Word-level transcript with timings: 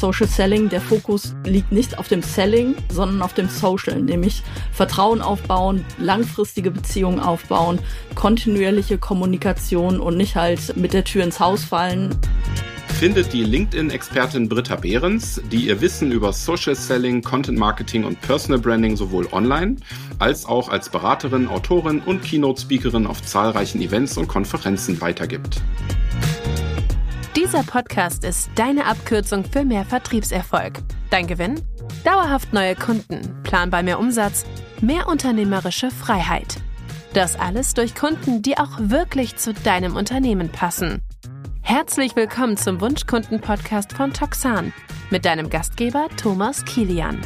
Social 0.00 0.26
Selling. 0.26 0.70
Der 0.70 0.80
Fokus 0.80 1.34
liegt 1.44 1.72
nicht 1.72 1.98
auf 1.98 2.08
dem 2.08 2.22
Selling, 2.22 2.74
sondern 2.88 3.20
auf 3.22 3.34
dem 3.34 3.48
Social, 3.48 4.00
nämlich 4.00 4.42
Vertrauen 4.72 5.20
aufbauen, 5.20 5.84
langfristige 5.98 6.70
Beziehungen 6.70 7.20
aufbauen, 7.20 7.78
kontinuierliche 8.14 8.96
Kommunikation 8.98 10.00
und 10.00 10.16
nicht 10.16 10.36
halt 10.36 10.76
mit 10.76 10.94
der 10.94 11.04
Tür 11.04 11.22
ins 11.22 11.38
Haus 11.38 11.64
fallen 11.64 12.18
findet 13.00 13.32
die 13.32 13.44
LinkedIn-Expertin 13.44 14.46
Britta 14.46 14.76
Behrens, 14.76 15.40
die 15.50 15.68
ihr 15.68 15.80
Wissen 15.80 16.12
über 16.12 16.34
Social 16.34 16.74
Selling, 16.74 17.22
Content 17.22 17.58
Marketing 17.58 18.04
und 18.04 18.20
Personal 18.20 18.60
Branding 18.60 18.94
sowohl 18.94 19.26
online 19.32 19.76
als 20.18 20.44
auch 20.44 20.68
als 20.68 20.90
Beraterin, 20.90 21.48
Autorin 21.48 22.00
und 22.04 22.22
Keynote-Speakerin 22.22 23.06
auf 23.06 23.22
zahlreichen 23.22 23.80
Events 23.80 24.18
und 24.18 24.28
Konferenzen 24.28 25.00
weitergibt. 25.00 25.62
Dieser 27.50 27.64
Podcast 27.64 28.22
ist 28.22 28.48
deine 28.54 28.86
Abkürzung 28.86 29.44
für 29.44 29.64
mehr 29.64 29.84
Vertriebserfolg. 29.84 30.74
Dein 31.10 31.26
Gewinn? 31.26 31.60
Dauerhaft 32.04 32.52
neue 32.52 32.76
Kunden, 32.76 33.42
planbar 33.42 33.82
mehr 33.82 33.98
Umsatz, 33.98 34.44
mehr 34.80 35.08
unternehmerische 35.08 35.90
Freiheit. 35.90 36.58
Das 37.12 37.34
alles 37.34 37.74
durch 37.74 37.96
Kunden, 37.96 38.40
die 38.42 38.56
auch 38.56 38.78
wirklich 38.78 39.34
zu 39.34 39.52
deinem 39.52 39.96
Unternehmen 39.96 40.50
passen. 40.50 41.02
Herzlich 41.60 42.14
willkommen 42.14 42.56
zum 42.56 42.80
Wunschkunden-Podcast 42.80 43.94
von 43.94 44.12
Toxan 44.12 44.72
mit 45.10 45.24
deinem 45.24 45.50
Gastgeber 45.50 46.06
Thomas 46.16 46.64
Kilian. 46.64 47.18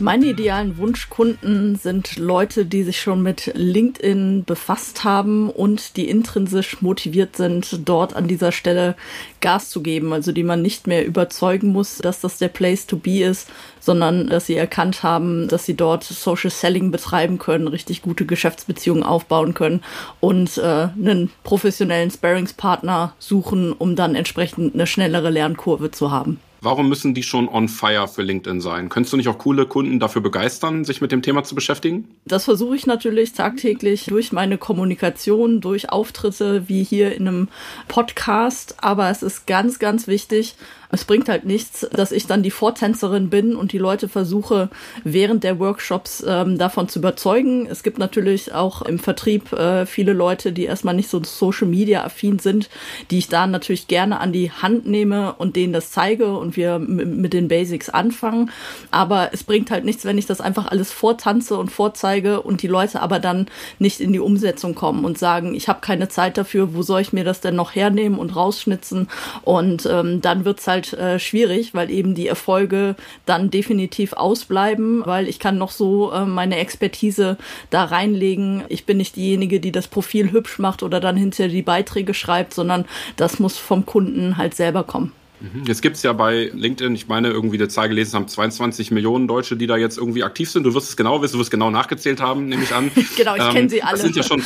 Meine 0.00 0.26
idealen 0.26 0.78
Wunschkunden 0.78 1.74
sind 1.74 2.18
Leute, 2.18 2.64
die 2.64 2.84
sich 2.84 3.00
schon 3.00 3.20
mit 3.20 3.50
LinkedIn 3.54 4.44
befasst 4.44 5.02
haben 5.02 5.50
und 5.50 5.96
die 5.96 6.08
intrinsisch 6.08 6.80
motiviert 6.80 7.36
sind, 7.36 7.80
dort 7.84 8.14
an 8.14 8.28
dieser 8.28 8.52
Stelle 8.52 8.94
Gas 9.40 9.70
zu 9.70 9.82
geben. 9.82 10.12
Also 10.12 10.30
die 10.30 10.44
man 10.44 10.62
nicht 10.62 10.86
mehr 10.86 11.04
überzeugen 11.04 11.72
muss, 11.72 11.98
dass 11.98 12.20
das 12.20 12.38
der 12.38 12.46
Place 12.46 12.86
to 12.86 12.96
be 12.96 13.24
ist, 13.24 13.50
sondern 13.80 14.28
dass 14.28 14.46
sie 14.46 14.54
erkannt 14.54 15.02
haben, 15.02 15.48
dass 15.48 15.66
sie 15.66 15.74
dort 15.74 16.04
Social 16.04 16.50
Selling 16.50 16.92
betreiben 16.92 17.38
können, 17.38 17.66
richtig 17.66 18.00
gute 18.00 18.24
Geschäftsbeziehungen 18.24 19.02
aufbauen 19.02 19.52
können 19.52 19.82
und 20.20 20.58
äh, 20.58 20.90
einen 20.96 21.30
professionellen 21.42 22.12
Sparringspartner 22.12 23.14
suchen, 23.18 23.72
um 23.72 23.96
dann 23.96 24.14
entsprechend 24.14 24.74
eine 24.74 24.86
schnellere 24.86 25.30
Lernkurve 25.30 25.90
zu 25.90 26.12
haben. 26.12 26.38
Warum 26.60 26.88
müssen 26.88 27.14
die 27.14 27.22
schon 27.22 27.48
on 27.48 27.68
fire 27.68 28.08
für 28.08 28.22
LinkedIn 28.22 28.60
sein? 28.60 28.88
Könntest 28.88 29.12
du 29.12 29.16
nicht 29.16 29.28
auch 29.28 29.38
coole 29.38 29.66
Kunden 29.66 30.00
dafür 30.00 30.22
begeistern, 30.22 30.84
sich 30.84 31.00
mit 31.00 31.12
dem 31.12 31.22
Thema 31.22 31.44
zu 31.44 31.54
beschäftigen? 31.54 32.08
Das 32.24 32.44
versuche 32.44 32.74
ich 32.74 32.86
natürlich 32.86 33.32
tagtäglich 33.32 34.06
durch 34.06 34.32
meine 34.32 34.58
Kommunikation, 34.58 35.60
durch 35.60 35.90
Auftritte 35.90 36.68
wie 36.68 36.82
hier 36.82 37.14
in 37.14 37.28
einem 37.28 37.48
Podcast. 37.86 38.76
Aber 38.82 39.08
es 39.08 39.22
ist 39.22 39.46
ganz, 39.46 39.78
ganz 39.78 40.08
wichtig, 40.08 40.56
es 40.90 41.04
bringt 41.04 41.28
halt 41.28 41.44
nichts, 41.44 41.86
dass 41.92 42.12
ich 42.12 42.26
dann 42.26 42.42
die 42.42 42.50
Vortänzerin 42.50 43.28
bin 43.28 43.56
und 43.56 43.72
die 43.72 43.78
Leute 43.78 44.08
versuche, 44.08 44.70
während 45.04 45.44
der 45.44 45.58
Workshops 45.58 46.24
ähm, 46.26 46.56
davon 46.56 46.88
zu 46.88 47.00
überzeugen. 47.00 47.66
Es 47.66 47.82
gibt 47.82 47.98
natürlich 47.98 48.54
auch 48.54 48.82
im 48.82 48.98
Vertrieb 48.98 49.52
äh, 49.52 49.84
viele 49.84 50.14
Leute, 50.14 50.52
die 50.52 50.64
erstmal 50.64 50.94
nicht 50.94 51.10
so 51.10 51.22
Social 51.22 51.68
Media 51.68 52.04
affin 52.04 52.38
sind, 52.38 52.70
die 53.10 53.18
ich 53.18 53.28
da 53.28 53.46
natürlich 53.46 53.86
gerne 53.86 54.20
an 54.20 54.32
die 54.32 54.50
Hand 54.50 54.86
nehme 54.86 55.34
und 55.34 55.56
denen 55.56 55.74
das 55.74 55.90
zeige 55.90 56.36
und 56.36 56.56
wir 56.56 56.78
mit 56.78 57.34
den 57.34 57.48
Basics 57.48 57.90
anfangen. 57.90 58.50
Aber 58.90 59.30
es 59.32 59.44
bringt 59.44 59.70
halt 59.70 59.84
nichts, 59.84 60.06
wenn 60.06 60.18
ich 60.18 60.26
das 60.26 60.40
einfach 60.40 60.66
alles 60.66 60.90
vortanze 60.90 61.58
und 61.58 61.70
vorzeige 61.70 62.40
und 62.40 62.62
die 62.62 62.66
Leute 62.66 63.02
aber 63.02 63.18
dann 63.18 63.46
nicht 63.78 64.00
in 64.00 64.12
die 64.12 64.20
Umsetzung 64.20 64.74
kommen 64.74 65.04
und 65.04 65.18
sagen, 65.18 65.54
ich 65.54 65.68
habe 65.68 65.80
keine 65.80 66.08
Zeit 66.08 66.38
dafür, 66.38 66.74
wo 66.74 66.82
soll 66.82 67.02
ich 67.02 67.12
mir 67.12 67.24
das 67.24 67.40
denn 67.40 67.56
noch 67.56 67.74
hernehmen 67.74 68.18
und 68.18 68.34
rausschnitzen? 68.34 69.08
Und 69.42 69.86
ähm, 69.86 70.22
dann 70.22 70.44
wird's 70.46 70.66
halt 70.66 70.77
halt 70.78 70.92
äh, 70.92 71.18
schwierig, 71.18 71.74
weil 71.74 71.90
eben 71.90 72.14
die 72.14 72.28
Erfolge 72.28 72.94
dann 73.26 73.50
definitiv 73.50 74.12
ausbleiben, 74.12 75.02
weil 75.04 75.28
ich 75.28 75.38
kann 75.38 75.58
noch 75.58 75.70
so 75.70 76.12
äh, 76.12 76.24
meine 76.24 76.56
Expertise 76.56 77.36
da 77.70 77.84
reinlegen. 77.84 78.64
Ich 78.68 78.86
bin 78.86 78.98
nicht 78.98 79.16
diejenige, 79.16 79.60
die 79.60 79.72
das 79.72 79.88
Profil 79.88 80.32
hübsch 80.32 80.58
macht 80.58 80.82
oder 80.82 81.00
dann 81.00 81.16
hinterher 81.16 81.52
die 81.52 81.62
Beiträge 81.62 82.14
schreibt, 82.14 82.54
sondern 82.54 82.84
das 83.16 83.38
muss 83.38 83.58
vom 83.58 83.86
Kunden 83.86 84.36
halt 84.36 84.54
selber 84.54 84.84
kommen. 84.84 85.12
Mhm. 85.40 85.64
Jetzt 85.66 85.82
gibt 85.82 85.96
es 85.96 86.02
ja 86.02 86.12
bei 86.12 86.50
LinkedIn, 86.52 86.94
ich 86.94 87.06
meine, 87.06 87.28
irgendwie 87.28 87.58
der 87.58 87.68
Zahl 87.68 87.88
gelesen 87.88 88.14
haben, 88.16 88.28
22 88.28 88.90
Millionen 88.90 89.28
Deutsche, 89.28 89.56
die 89.56 89.66
da 89.66 89.76
jetzt 89.76 89.96
irgendwie 89.96 90.24
aktiv 90.24 90.50
sind. 90.50 90.64
Du 90.64 90.74
wirst 90.74 90.88
es 90.88 90.96
genau 90.96 91.22
wissen, 91.22 91.34
du 91.34 91.38
wirst 91.38 91.50
genau 91.50 91.70
nachgezählt 91.70 92.20
haben, 92.20 92.48
nehme 92.48 92.64
ich 92.64 92.74
an. 92.74 92.90
genau, 93.16 93.36
ich 93.36 93.42
ähm, 93.42 93.52
kenne 93.52 93.70
sie 93.70 93.82
alle. 93.82 93.92
Das 93.92 94.02
sind, 94.02 94.16
ja 94.16 94.22
schon, 94.22 94.42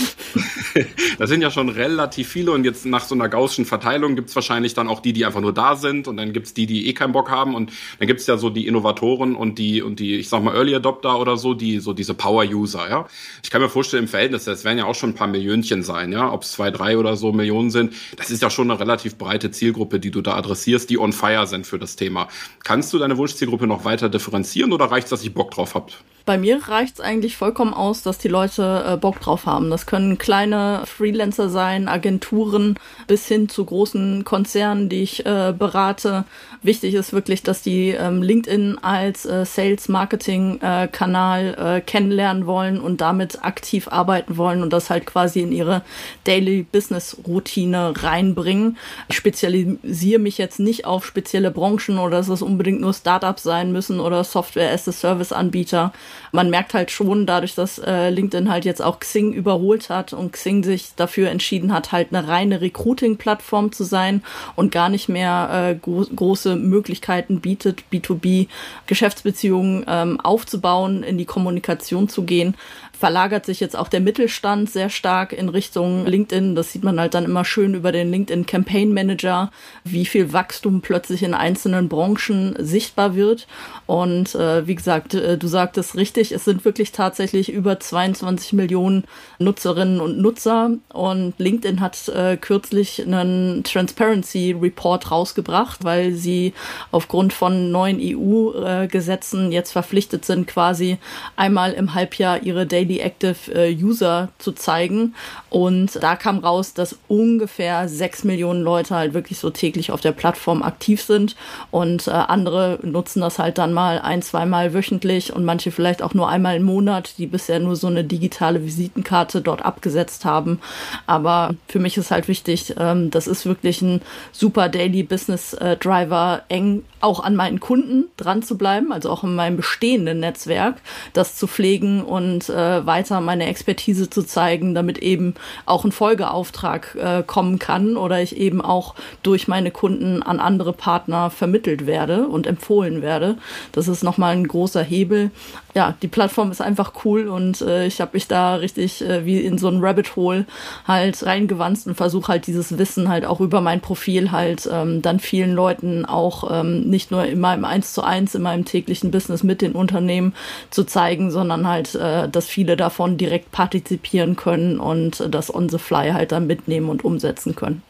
das 1.19 1.31
sind 1.31 1.43
ja 1.43 1.51
schon 1.51 1.69
relativ 1.69 2.29
viele 2.29 2.53
und 2.53 2.65
jetzt 2.65 2.85
nach 2.85 3.05
so 3.05 3.15
einer 3.15 3.29
gaußschen 3.29 3.65
Verteilung 3.65 4.17
gibt 4.17 4.29
es 4.29 4.35
wahrscheinlich 4.35 4.75
dann 4.75 4.89
auch 4.89 5.01
die, 5.01 5.13
die 5.13 5.25
einfach 5.25 5.41
nur 5.41 5.55
da 5.55 5.77
sind 5.77 6.09
und 6.09 6.17
dann 6.19 6.33
gibt 6.33 6.47
es 6.47 6.55
die, 6.55 6.67
die 6.67 6.89
eh 6.89 6.93
keinen 6.93 7.13
Bock 7.13 7.31
haben 7.31 7.55
und 7.55 7.73
dann 7.99 8.09
gibt 8.09 8.21
es 8.21 8.27
ja 8.27 8.37
so 8.37 8.51
die 8.51 8.67
Innovatoren 8.67 9.35
und 9.35 9.59
die, 9.59 9.83
und 9.83 9.99
die, 9.99 10.17
ich 10.17 10.29
sag 10.29 10.43
mal, 10.43 10.55
Early 10.55 10.75
Adopter 10.75 11.19
oder 11.19 11.37
so, 11.37 11.55
die 11.55 11.81
so 11.81 11.93
diese 11.93 12.15
Power-User, 12.15 12.89
ja. 12.89 13.07
Ich 13.43 13.51
kann 13.51 13.63
mir 13.63 13.69
vorstellen, 13.69 14.05
im 14.05 14.09
Verhältnis, 14.09 14.45
das 14.45 14.65
werden 14.65 14.79
ja 14.79 14.85
auch 14.85 14.95
schon 14.95 15.11
ein 15.11 15.15
paar 15.15 15.27
Millionchen 15.27 15.83
sein, 15.83 16.13
ja, 16.13 16.31
ob 16.31 16.43
es 16.43 16.53
zwei, 16.53 16.71
drei 16.71 16.99
oder 16.99 17.17
so 17.17 17.33
Millionen 17.33 17.71
sind. 17.71 17.95
Das 18.17 18.31
ist 18.31 18.43
ja 18.43 18.51
schon 18.51 18.71
eine 18.71 18.79
relativ 18.79 19.17
breite 19.17 19.51
Zielgruppe, 19.51 19.99
die 20.01 20.11
du 20.11 20.21
da 20.21 20.35
adressierst 20.35 20.82
die 20.87 20.99
on 20.99 21.13
fire 21.13 21.47
sind 21.47 21.67
für 21.67 21.79
das 21.79 21.97
Thema. 21.97 22.29
Kannst 22.65 22.93
du 22.93 22.99
deine 22.99 23.17
Wunschzielgruppe 23.17 23.67
noch 23.67 23.85
weiter 23.85 24.09
differenzieren 24.09 24.73
oder 24.73 24.87
reicht 24.87 25.05
es, 25.05 25.11
dass 25.11 25.23
ich 25.23 25.35
Bock 25.35 25.51
drauf 25.51 25.75
habe? 25.75 25.93
Bei 26.25 26.39
mir 26.39 26.69
reicht 26.69 26.95
es 26.95 27.01
eigentlich 27.01 27.37
vollkommen 27.37 27.75
aus, 27.75 28.03
dass 28.03 28.17
die 28.19 28.29
Leute 28.29 28.85
äh, 28.87 28.97
Bock 28.97 29.19
drauf 29.21 29.45
haben. 29.47 29.71
Das 29.71 29.87
können 29.87 30.19
kleine 30.19 30.85
Freelancer 30.87 31.49
sein, 31.49 31.89
Agenturen 31.89 32.79
bis 33.09 33.27
hin 33.27 33.49
zu 33.49 33.65
großen 33.65 34.23
Konzernen, 34.25 34.89
die 34.89 35.03
ich 35.03 35.27
äh, 35.27 35.53
berate. 35.57 36.25
Wichtig 36.63 36.95
ist 36.95 37.13
wirklich, 37.13 37.43
dass 37.43 37.63
die 37.63 37.91
ähm, 37.91 38.23
LinkedIn 38.23 38.79
als 38.83 39.27
äh, 39.27 39.45
Sales-Marketing-Kanal 39.45 41.57
äh, 41.59 41.81
kennenlernen 41.81 42.47
wollen 42.47 42.81
und 42.81 43.01
damit 43.01 43.45
aktiv 43.45 43.89
arbeiten 43.89 44.37
wollen 44.37 44.63
und 44.63 44.73
das 44.73 44.91
halt 44.91 45.07
quasi 45.07 45.41
in 45.41 45.51
ihre 45.51 45.83
Daily 46.23 46.63
Business-Routine 46.63 47.95
reinbringen. 47.97 48.77
Ich 49.09 49.17
spezialisiere 49.17 50.21
mich 50.21 50.39
jetzt 50.39 50.61
nicht 50.61 50.85
auf 50.85 51.05
spezielle 51.05 51.51
Branchen 51.51 51.99
oder 51.99 52.19
dass 52.19 52.29
es 52.29 52.43
unbedingt 52.43 52.81
nur 52.81 52.95
Startups 52.95 53.43
sein 53.43 53.73
müssen 53.73 53.99
oder 53.99 54.23
Software-as-a-Service-Anbieter 54.23 55.93
man 56.33 56.51
merkt 56.51 56.75
halt 56.75 56.91
schon, 56.91 57.27
dadurch, 57.27 57.55
dass 57.55 57.79
äh, 57.79 58.11
LinkedIn 58.11 58.51
halt 58.51 58.65
jetzt 58.65 58.83
auch 58.83 59.01
Xing 59.01 59.33
überholt 59.33 59.91
hat 59.91 60.13
und 60.13 60.33
Xing 60.33 60.65
sich 60.65 60.95
dafür 60.97 61.31
entschieden 61.31 61.73
hat, 61.73 61.93
halt 61.93 62.09
eine 62.13 62.29
reine 62.29 62.61
Recruiting-Plattform 62.61 63.73
zu 63.73 63.85
sein 63.85 64.23
und 64.57 64.73
gar 64.73 64.89
nicht 64.89 65.09
mehr 65.09 65.71
äh, 65.71 65.75
gro 65.75 66.03
große 66.15 66.57
Möglichkeiten 66.57 67.41
bietet, 67.41 67.85
B2B-Geschäftsbeziehungen 67.93 69.85
ähm, 69.89 70.21
aufzubauen, 70.21 71.03
in 71.03 71.19
die 71.19 71.25
Kommunikation 71.25 72.09
zu 72.09 72.23
gehen, 72.23 72.55
verlagert 73.03 73.47
sich 73.47 73.59
jetzt 73.59 73.77
auch 73.77 73.89
der 73.89 73.99
Mittelstand 73.99 74.71
sehr 74.71 74.89
stark 74.89 75.33
in 75.33 75.49
Richtung 75.49 76.07
LinkedIn. 76.07 76.55
Das 76.55 76.71
sieht 76.71 76.85
man 76.85 77.01
halt 77.01 77.15
dann 77.15 77.25
immer 77.25 77.45
schön 77.45 77.75
über 77.75 77.91
den 77.91 78.13
LinkedIn 78.13 78.47
Campaign 78.47 78.95
Manager, 78.95 79.51
wie 79.83 80.07
viel 80.07 80.33
Wachstum 80.33 80.83
plötzlich 80.83 81.25
in 81.25 81.35
einzelnen 81.35 81.89
Branchen 81.89 82.55
sichtbar 82.61 83.17
wird. 83.17 83.49
Und 83.87 84.37
äh, 84.37 84.69
wie 84.69 84.77
gesagt, 84.77 85.15
äh, 85.15 85.37
du 85.37 85.49
sagtest 85.49 85.97
richtig, 85.97 86.31
es 86.31 86.45
sind 86.45 86.65
wirklich 86.65 86.93
tatsächlich 86.93 87.51
über 87.51 87.81
22 87.81 88.53
Millionen 88.53 89.03
Nutzerinnen 89.41 90.01
und 90.01 90.21
Nutzer. 90.21 90.71
Und 90.93 91.35
LinkedIn 91.39 91.81
hat 91.81 92.09
äh, 92.09 92.37
kürzlich 92.37 93.05
einen 93.05 93.65
Transparency 93.65 94.53
Report 94.53 95.11
rausgebracht, 95.11 95.83
weil 95.83 96.13
sie 96.13 96.53
aufgrund 96.93 97.33
von 97.33 97.73
neuen 97.73 97.99
EU-Gesetzen 98.01 99.51
äh, 99.51 99.55
jetzt 99.55 99.73
verpflichtet 99.73 100.25
sind, 100.25 100.47
quasi 100.47 100.99
einmal 101.35 101.73
im 101.73 101.95
Halbjahr 101.95 102.45
ihre 102.45 102.65
Daily 102.65 102.92
Daily 102.93 103.01
Active 103.01 103.53
äh, 103.55 103.75
User 103.75 104.29
zu 104.39 104.53
zeigen. 104.53 105.15
Und 105.51 106.03
da 106.03 106.17
kam 106.17 106.39
raus, 106.39 106.75
dass 106.75 106.99
ungefähr 107.09 107.89
sechs 107.89 108.25
Millionen 108.25 108.63
Leute 108.63 108.95
halt 108.95 109.15
wirklich 109.15 109.39
so 109.39 109.51
täglich 109.51 109.91
auf 109.91 110.01
der 110.01 110.13
Plattform 110.13 110.63
aktiv 110.63 111.03
sind. 111.03 111.37
Und 111.71 112.09
äh, 112.09 112.11
andere 112.11 112.79
nutzen 112.83 113.21
das 113.21 113.39
halt 113.39 113.59
dann 113.59 113.73
mal 113.73 114.01
ein, 114.01 114.23
zweimal 114.23 114.75
wöchentlich 114.75 115.33
und 115.33 115.45
manche 115.45 115.71
vielleicht 115.71 116.03
auch 116.03 116.15
nur 116.15 116.29
einmal 116.29 116.57
im 116.57 116.65
Monat, 116.65 117.15
die 117.19 117.27
bisher 117.27 117.59
nur 117.59 117.77
so 117.77 117.87
eine 117.87 118.05
digitale 118.05 118.65
Visitenkarte 118.65 119.41
dort 119.41 119.65
abgesetzt 119.65 120.25
haben. 120.25 120.61
Aber 121.07 121.55
für 121.69 121.79
mich 121.79 121.97
ist 121.97 122.11
halt 122.11 122.29
wichtig, 122.29 122.75
ähm, 122.79 123.11
das 123.11 123.27
ist 123.27 123.47
wirklich 123.47 123.83
ein 123.83 124.01
super 124.33 124.69
Daily 124.69 125.03
Business 125.03 125.55
äh, 125.55 125.77
Driver, 125.77 126.43
eng 126.49 126.85
auch 127.01 127.21
an 127.21 127.37
meinen 127.37 127.61
Kunden 127.61 128.07
dran 128.17 128.43
zu 128.43 128.57
bleiben, 128.57 128.93
also 128.93 129.11
auch 129.11 129.25
in 129.25 129.35
meinem 129.35 129.57
bestehenden 129.57 130.21
Netzwerk, 130.21 130.77
das 131.13 131.37
zu 131.37 131.47
pflegen 131.47 132.03
und 132.05 132.49
äh, 132.49 132.82
weiter 132.87 133.21
meine 133.21 133.47
Expertise 133.47 134.09
zu 134.09 134.23
zeigen, 134.23 134.75
damit 134.75 134.99
eben 134.99 135.35
auch 135.67 135.85
ein 135.85 135.93
Folgeauftrag 135.93 136.95
äh, 136.95 137.23
kommen 137.23 137.59
kann 137.59 137.97
oder 137.99 138.23
ich 138.23 138.37
eben 138.37 138.63
auch 138.63 138.95
durch 139.23 139.47
meine 139.47 139.71
Kunden 139.71 140.23
an 140.23 140.41
andere 140.41 140.73
Partner 140.73 141.29
vermittelt 141.29 141.87
werde 141.87 142.29
und 142.29 142.47
empfohlen 142.47 143.03
werde. 143.03 143.37
Das 143.73 143.89
ist 143.89 144.03
nochmal 144.03 144.35
ein 144.35 144.49
großer 144.49 144.83
Hebel. 144.83 145.31
Ja, 145.75 145.83
ja, 145.83 145.97
die 146.01 146.07
Plattform 146.07 146.53
ist 146.53 146.63
einfach 146.63 146.93
cool 147.05 147.27
und 147.27 147.61
äh, 147.61 147.87
ich 147.87 148.01
habe 148.01 148.13
mich 148.13 148.29
da 148.29 148.55
richtig 148.55 149.03
äh, 149.03 149.27
wie 149.27 149.41
in 149.41 149.59
so 149.59 149.67
ein 149.67 149.81
Rabbit 149.83 150.15
Hole 150.15 150.47
halt 150.87 151.27
reingewanzt 151.27 151.89
und 151.89 151.97
versuche 151.97 152.29
halt 152.29 152.47
dieses 152.47 152.79
Wissen 152.79 153.09
halt 153.09 153.25
auch 153.25 153.41
über 153.41 153.61
mein 153.61 153.81
Profil 153.81 154.31
halt 154.31 154.69
ähm, 154.73 155.03
dann 155.03 155.19
vielen 155.19 155.53
Leuten 155.53 156.05
auch 156.05 156.49
ähm, 156.53 156.83
nicht 156.83 157.11
nur 157.11 157.25
in 157.25 157.41
meinem 157.41 157.65
Eins 157.65 157.95
zu 157.95 158.03
eins 158.03 158.37
in 158.37 158.43
meinem 158.43 158.65
täglichen 158.65 159.11
Business 159.11 159.43
mit 159.43 159.61
den 159.61 159.73
Unternehmen 159.73 160.35
zu 160.71 160.85
zeigen, 160.85 161.33
sondern 161.33 161.67
halt, 161.67 161.97
äh, 161.97 162.29
dass 162.29 162.47
viele 162.47 162.62
davon 162.65 163.19
direkt 163.19 163.53
partizipieren 163.53 164.37
können 164.37 164.79
und 164.79 165.27
das 165.31 165.55
on 165.55 165.69
the 165.69 165.79
fly 165.79 166.11
halt 166.13 166.33
dann 166.33 166.47
mitnehmen 166.47 166.89
und 166.89 167.05
umsetzen 167.05 167.55
können. 167.55 167.83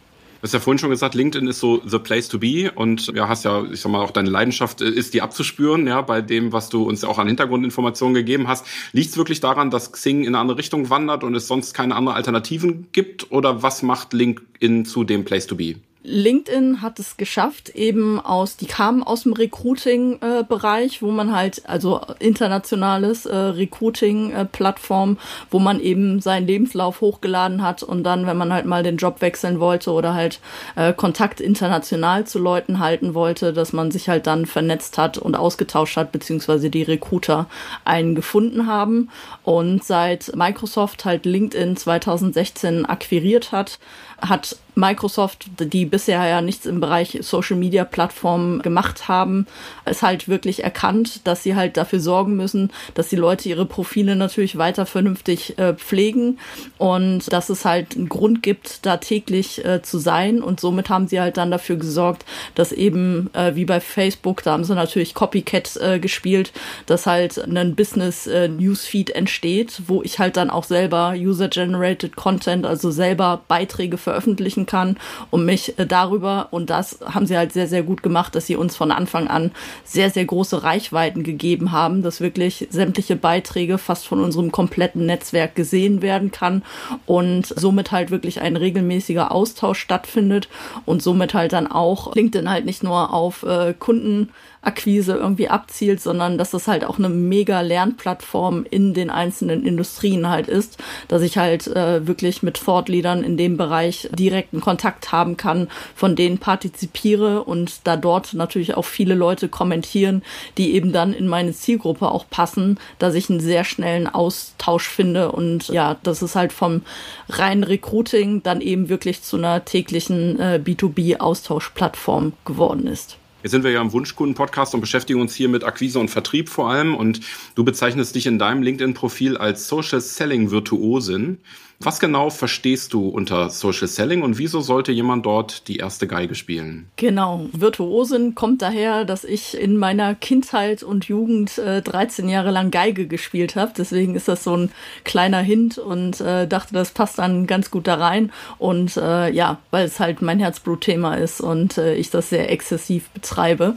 Du 0.42 0.46
hast 0.46 0.54
ja 0.54 0.58
vorhin 0.58 0.80
schon 0.80 0.90
gesagt, 0.90 1.14
LinkedIn 1.14 1.46
ist 1.46 1.60
so 1.60 1.80
the 1.86 2.00
place 2.00 2.28
to 2.28 2.36
be 2.36 2.72
und 2.74 3.12
ja, 3.14 3.28
hast 3.28 3.44
ja, 3.44 3.62
ich 3.70 3.80
sag 3.80 3.92
mal, 3.92 4.02
auch 4.02 4.10
deine 4.10 4.28
Leidenschaft 4.28 4.80
äh, 4.80 4.88
ist 4.88 5.14
die 5.14 5.22
abzuspüren, 5.22 5.86
ja, 5.86 6.02
bei 6.02 6.20
dem, 6.20 6.52
was 6.52 6.68
du 6.68 6.82
uns 6.82 7.02
ja 7.02 7.08
auch 7.08 7.18
an 7.18 7.28
Hintergrundinformationen 7.28 8.12
gegeben 8.12 8.48
hast. 8.48 8.66
Liegt 8.90 9.10
es 9.10 9.16
wirklich 9.16 9.38
daran, 9.38 9.70
dass 9.70 9.92
Xing 9.92 10.22
in 10.22 10.28
eine 10.28 10.38
andere 10.38 10.58
Richtung 10.58 10.90
wandert 10.90 11.22
und 11.22 11.36
es 11.36 11.46
sonst 11.46 11.74
keine 11.74 11.94
anderen 11.94 12.16
Alternativen 12.16 12.88
gibt 12.90 13.30
oder 13.30 13.62
was 13.62 13.82
macht 13.82 14.14
LinkedIn 14.14 14.84
zu 14.84 15.04
dem 15.04 15.24
place 15.24 15.46
to 15.46 15.54
be? 15.54 15.76
LinkedIn 16.04 16.82
hat 16.82 16.98
es 16.98 17.16
geschafft, 17.16 17.70
eben 17.70 18.18
aus, 18.18 18.56
die 18.56 18.66
kamen 18.66 19.04
aus 19.04 19.22
dem 19.22 19.34
Recruiting-Bereich, 19.34 20.96
äh, 20.96 21.02
wo 21.02 21.12
man 21.12 21.34
halt, 21.34 21.62
also 21.68 22.00
internationales 22.18 23.24
äh, 23.24 23.36
Recruiting-Plattform, 23.36 25.18
wo 25.50 25.58
man 25.60 25.78
eben 25.78 26.20
seinen 26.20 26.48
Lebenslauf 26.48 27.00
hochgeladen 27.00 27.62
hat 27.62 27.84
und 27.84 28.02
dann, 28.02 28.26
wenn 28.26 28.36
man 28.36 28.52
halt 28.52 28.66
mal 28.66 28.82
den 28.82 28.96
Job 28.96 29.20
wechseln 29.20 29.60
wollte 29.60 29.92
oder 29.92 30.14
halt 30.14 30.40
äh, 30.74 30.92
Kontakt 30.92 31.40
international 31.40 32.26
zu 32.26 32.40
Leuten 32.40 32.80
halten 32.80 33.14
wollte, 33.14 33.52
dass 33.52 33.72
man 33.72 33.92
sich 33.92 34.08
halt 34.08 34.26
dann 34.26 34.46
vernetzt 34.46 34.98
hat 34.98 35.18
und 35.18 35.36
ausgetauscht 35.36 35.96
hat, 35.96 36.10
beziehungsweise 36.10 36.68
die 36.68 36.82
Recruiter 36.82 37.46
einen 37.84 38.16
gefunden 38.16 38.66
haben. 38.66 39.08
Und 39.44 39.84
seit 39.84 40.34
Microsoft 40.34 41.04
halt 41.04 41.26
LinkedIn 41.26 41.76
2016 41.76 42.86
akquiriert 42.86 43.52
hat, 43.52 43.78
hat 44.20 44.56
Microsoft, 44.74 45.46
die 45.58 45.84
bisher 45.84 46.26
ja 46.26 46.40
nichts 46.40 46.66
im 46.66 46.80
Bereich 46.80 47.18
Social 47.20 47.56
Media 47.56 47.84
Plattformen 47.84 48.62
gemacht 48.62 49.08
haben, 49.08 49.46
es 49.84 50.02
halt 50.02 50.28
wirklich 50.28 50.64
erkannt, 50.64 51.26
dass 51.26 51.42
sie 51.42 51.54
halt 51.54 51.76
dafür 51.76 52.00
sorgen 52.00 52.36
müssen, 52.36 52.70
dass 52.94 53.08
die 53.08 53.16
Leute 53.16 53.48
ihre 53.48 53.66
Profile 53.66 54.16
natürlich 54.16 54.56
weiter 54.56 54.86
vernünftig 54.86 55.58
äh, 55.58 55.74
pflegen 55.74 56.38
und 56.78 57.30
dass 57.32 57.50
es 57.50 57.64
halt 57.64 57.96
einen 57.96 58.08
Grund 58.08 58.42
gibt, 58.42 58.86
da 58.86 58.96
täglich 58.96 59.64
äh, 59.64 59.82
zu 59.82 59.98
sein. 59.98 60.42
Und 60.42 60.60
somit 60.60 60.88
haben 60.88 61.06
sie 61.06 61.20
halt 61.20 61.36
dann 61.36 61.50
dafür 61.50 61.76
gesorgt, 61.76 62.24
dass 62.54 62.72
eben 62.72 63.30
äh, 63.34 63.54
wie 63.54 63.64
bei 63.66 63.80
Facebook, 63.80 64.42
da 64.42 64.52
haben 64.52 64.64
sie 64.64 64.74
natürlich 64.74 65.14
Copycat 65.14 65.76
äh, 65.76 65.98
gespielt, 65.98 66.52
dass 66.86 67.06
halt 67.06 67.38
ein 67.38 67.74
Business 67.74 68.26
äh, 68.26 68.48
Newsfeed 68.48 69.10
entsteht, 69.10 69.82
wo 69.86 70.02
ich 70.02 70.18
halt 70.18 70.36
dann 70.36 70.50
auch 70.50 70.64
selber 70.64 71.14
User 71.16 71.48
Generated 71.48 72.16
Content, 72.16 72.64
also 72.64 72.90
selber 72.90 73.42
Beiträge 73.48 73.98
veröffentlichen 73.98 74.61
veröffentlichen 74.62 74.66
kann 74.66 74.96
und 75.30 75.44
mich 75.44 75.78
äh, 75.78 75.86
darüber, 75.86 76.48
und 76.50 76.70
das 76.70 76.98
haben 77.04 77.26
sie 77.26 77.36
halt 77.36 77.52
sehr, 77.52 77.66
sehr 77.66 77.82
gut 77.82 78.02
gemacht, 78.02 78.34
dass 78.34 78.46
sie 78.46 78.56
uns 78.56 78.76
von 78.76 78.90
Anfang 78.90 79.28
an 79.28 79.52
sehr, 79.84 80.10
sehr 80.10 80.24
große 80.24 80.62
Reichweiten 80.62 81.22
gegeben 81.22 81.72
haben, 81.72 82.02
dass 82.02 82.20
wirklich 82.20 82.68
sämtliche 82.70 83.16
Beiträge 83.16 83.78
fast 83.78 84.06
von 84.06 84.20
unserem 84.20 84.52
kompletten 84.52 85.06
Netzwerk 85.06 85.54
gesehen 85.54 86.02
werden 86.02 86.30
kann 86.30 86.62
und 87.06 87.46
somit 87.46 87.92
halt 87.92 88.10
wirklich 88.10 88.40
ein 88.40 88.56
regelmäßiger 88.56 89.32
Austausch 89.32 89.80
stattfindet 89.80 90.48
und 90.84 91.02
somit 91.02 91.34
halt 91.34 91.52
dann 91.52 91.66
auch 91.66 92.14
LinkedIn 92.14 92.50
halt 92.50 92.64
nicht 92.64 92.82
nur 92.82 93.12
auf 93.12 93.42
äh, 93.42 93.74
Kunden 93.78 94.30
Akquise 94.62 95.14
irgendwie 95.14 95.48
abzielt, 95.48 96.00
sondern 96.00 96.38
dass 96.38 96.52
das 96.52 96.68
halt 96.68 96.84
auch 96.84 96.98
eine 96.98 97.08
mega 97.08 97.60
Lernplattform 97.60 98.64
in 98.70 98.94
den 98.94 99.10
einzelnen 99.10 99.66
Industrien 99.66 100.28
halt 100.28 100.46
ist, 100.46 100.78
dass 101.08 101.22
ich 101.22 101.36
halt 101.36 101.66
äh, 101.66 102.06
wirklich 102.06 102.42
mit 102.42 102.58
Fortleadern 102.58 103.24
in 103.24 103.36
dem 103.36 103.56
Bereich 103.56 104.08
direkten 104.12 104.60
Kontakt 104.60 105.10
haben 105.10 105.36
kann, 105.36 105.68
von 105.96 106.14
denen 106.14 106.38
partizipiere 106.38 107.42
und 107.42 107.80
da 107.84 107.96
dort 107.96 108.34
natürlich 108.34 108.74
auch 108.74 108.84
viele 108.84 109.14
Leute 109.14 109.48
kommentieren, 109.48 110.22
die 110.58 110.74
eben 110.74 110.92
dann 110.92 111.12
in 111.12 111.26
meine 111.26 111.52
Zielgruppe 111.52 112.10
auch 112.10 112.26
passen, 112.30 112.78
dass 113.00 113.14
ich 113.14 113.28
einen 113.28 113.40
sehr 113.40 113.64
schnellen 113.64 114.06
Austausch 114.06 114.88
finde 114.88 115.32
und 115.32 115.68
ja, 115.68 115.96
das 116.04 116.22
ist 116.22 116.36
halt 116.36 116.52
vom 116.52 116.82
reinen 117.28 117.64
Recruiting 117.64 118.42
dann 118.44 118.60
eben 118.60 118.88
wirklich 118.88 119.22
zu 119.22 119.36
einer 119.36 119.64
täglichen 119.64 120.38
äh, 120.38 120.60
B2B-Austauschplattform 120.64 122.34
geworden 122.44 122.86
ist. 122.86 123.18
Jetzt 123.42 123.50
sind 123.50 123.64
wir 123.64 123.72
ja 123.72 123.80
im 123.80 123.92
Wunschkunden-Podcast 123.92 124.74
und 124.74 124.80
beschäftigen 124.80 125.20
uns 125.20 125.34
hier 125.34 125.48
mit 125.48 125.64
Akquise 125.64 125.98
und 125.98 126.10
Vertrieb 126.10 126.48
vor 126.48 126.70
allem. 126.70 126.94
Und 126.94 127.20
du 127.54 127.64
bezeichnest 127.64 128.14
dich 128.14 128.26
in 128.26 128.38
deinem 128.38 128.62
LinkedIn-Profil 128.62 129.36
als 129.36 129.66
Social 129.66 130.00
Selling 130.00 130.50
Virtuosin. 130.50 131.38
Was 131.84 131.98
genau 131.98 132.30
verstehst 132.30 132.92
du 132.92 133.08
unter 133.08 133.50
Social 133.50 133.88
Selling 133.88 134.22
und 134.22 134.38
wieso 134.38 134.60
sollte 134.60 134.92
jemand 134.92 135.26
dort 135.26 135.66
die 135.66 135.78
erste 135.78 136.06
Geige 136.06 136.34
spielen? 136.34 136.88
Genau, 136.96 137.46
Virtuosin 137.52 138.34
kommt 138.34 138.62
daher, 138.62 139.04
dass 139.04 139.24
ich 139.24 139.58
in 139.58 139.76
meiner 139.76 140.14
Kindheit 140.14 140.82
und 140.82 141.06
Jugend 141.06 141.58
äh, 141.58 141.82
13 141.82 142.28
Jahre 142.28 142.52
lang 142.52 142.70
Geige 142.70 143.06
gespielt 143.06 143.56
habe. 143.56 143.72
Deswegen 143.76 144.14
ist 144.14 144.28
das 144.28 144.44
so 144.44 144.56
ein 144.56 144.70
kleiner 145.04 145.40
Hint 145.40 145.78
und 145.78 146.20
äh, 146.20 146.46
dachte, 146.46 146.74
das 146.74 146.92
passt 146.92 147.18
dann 147.18 147.46
ganz 147.46 147.70
gut 147.70 147.88
da 147.88 147.96
rein. 147.96 148.32
Und 148.58 148.96
äh, 148.96 149.30
ja, 149.30 149.58
weil 149.70 149.86
es 149.86 149.98
halt 149.98 150.22
mein 150.22 150.38
Herzblutthema 150.38 151.14
ist 151.16 151.40
und 151.40 151.78
äh, 151.78 151.94
ich 151.94 152.10
das 152.10 152.30
sehr 152.30 152.50
exzessiv 152.50 153.10
betreibe. 153.10 153.76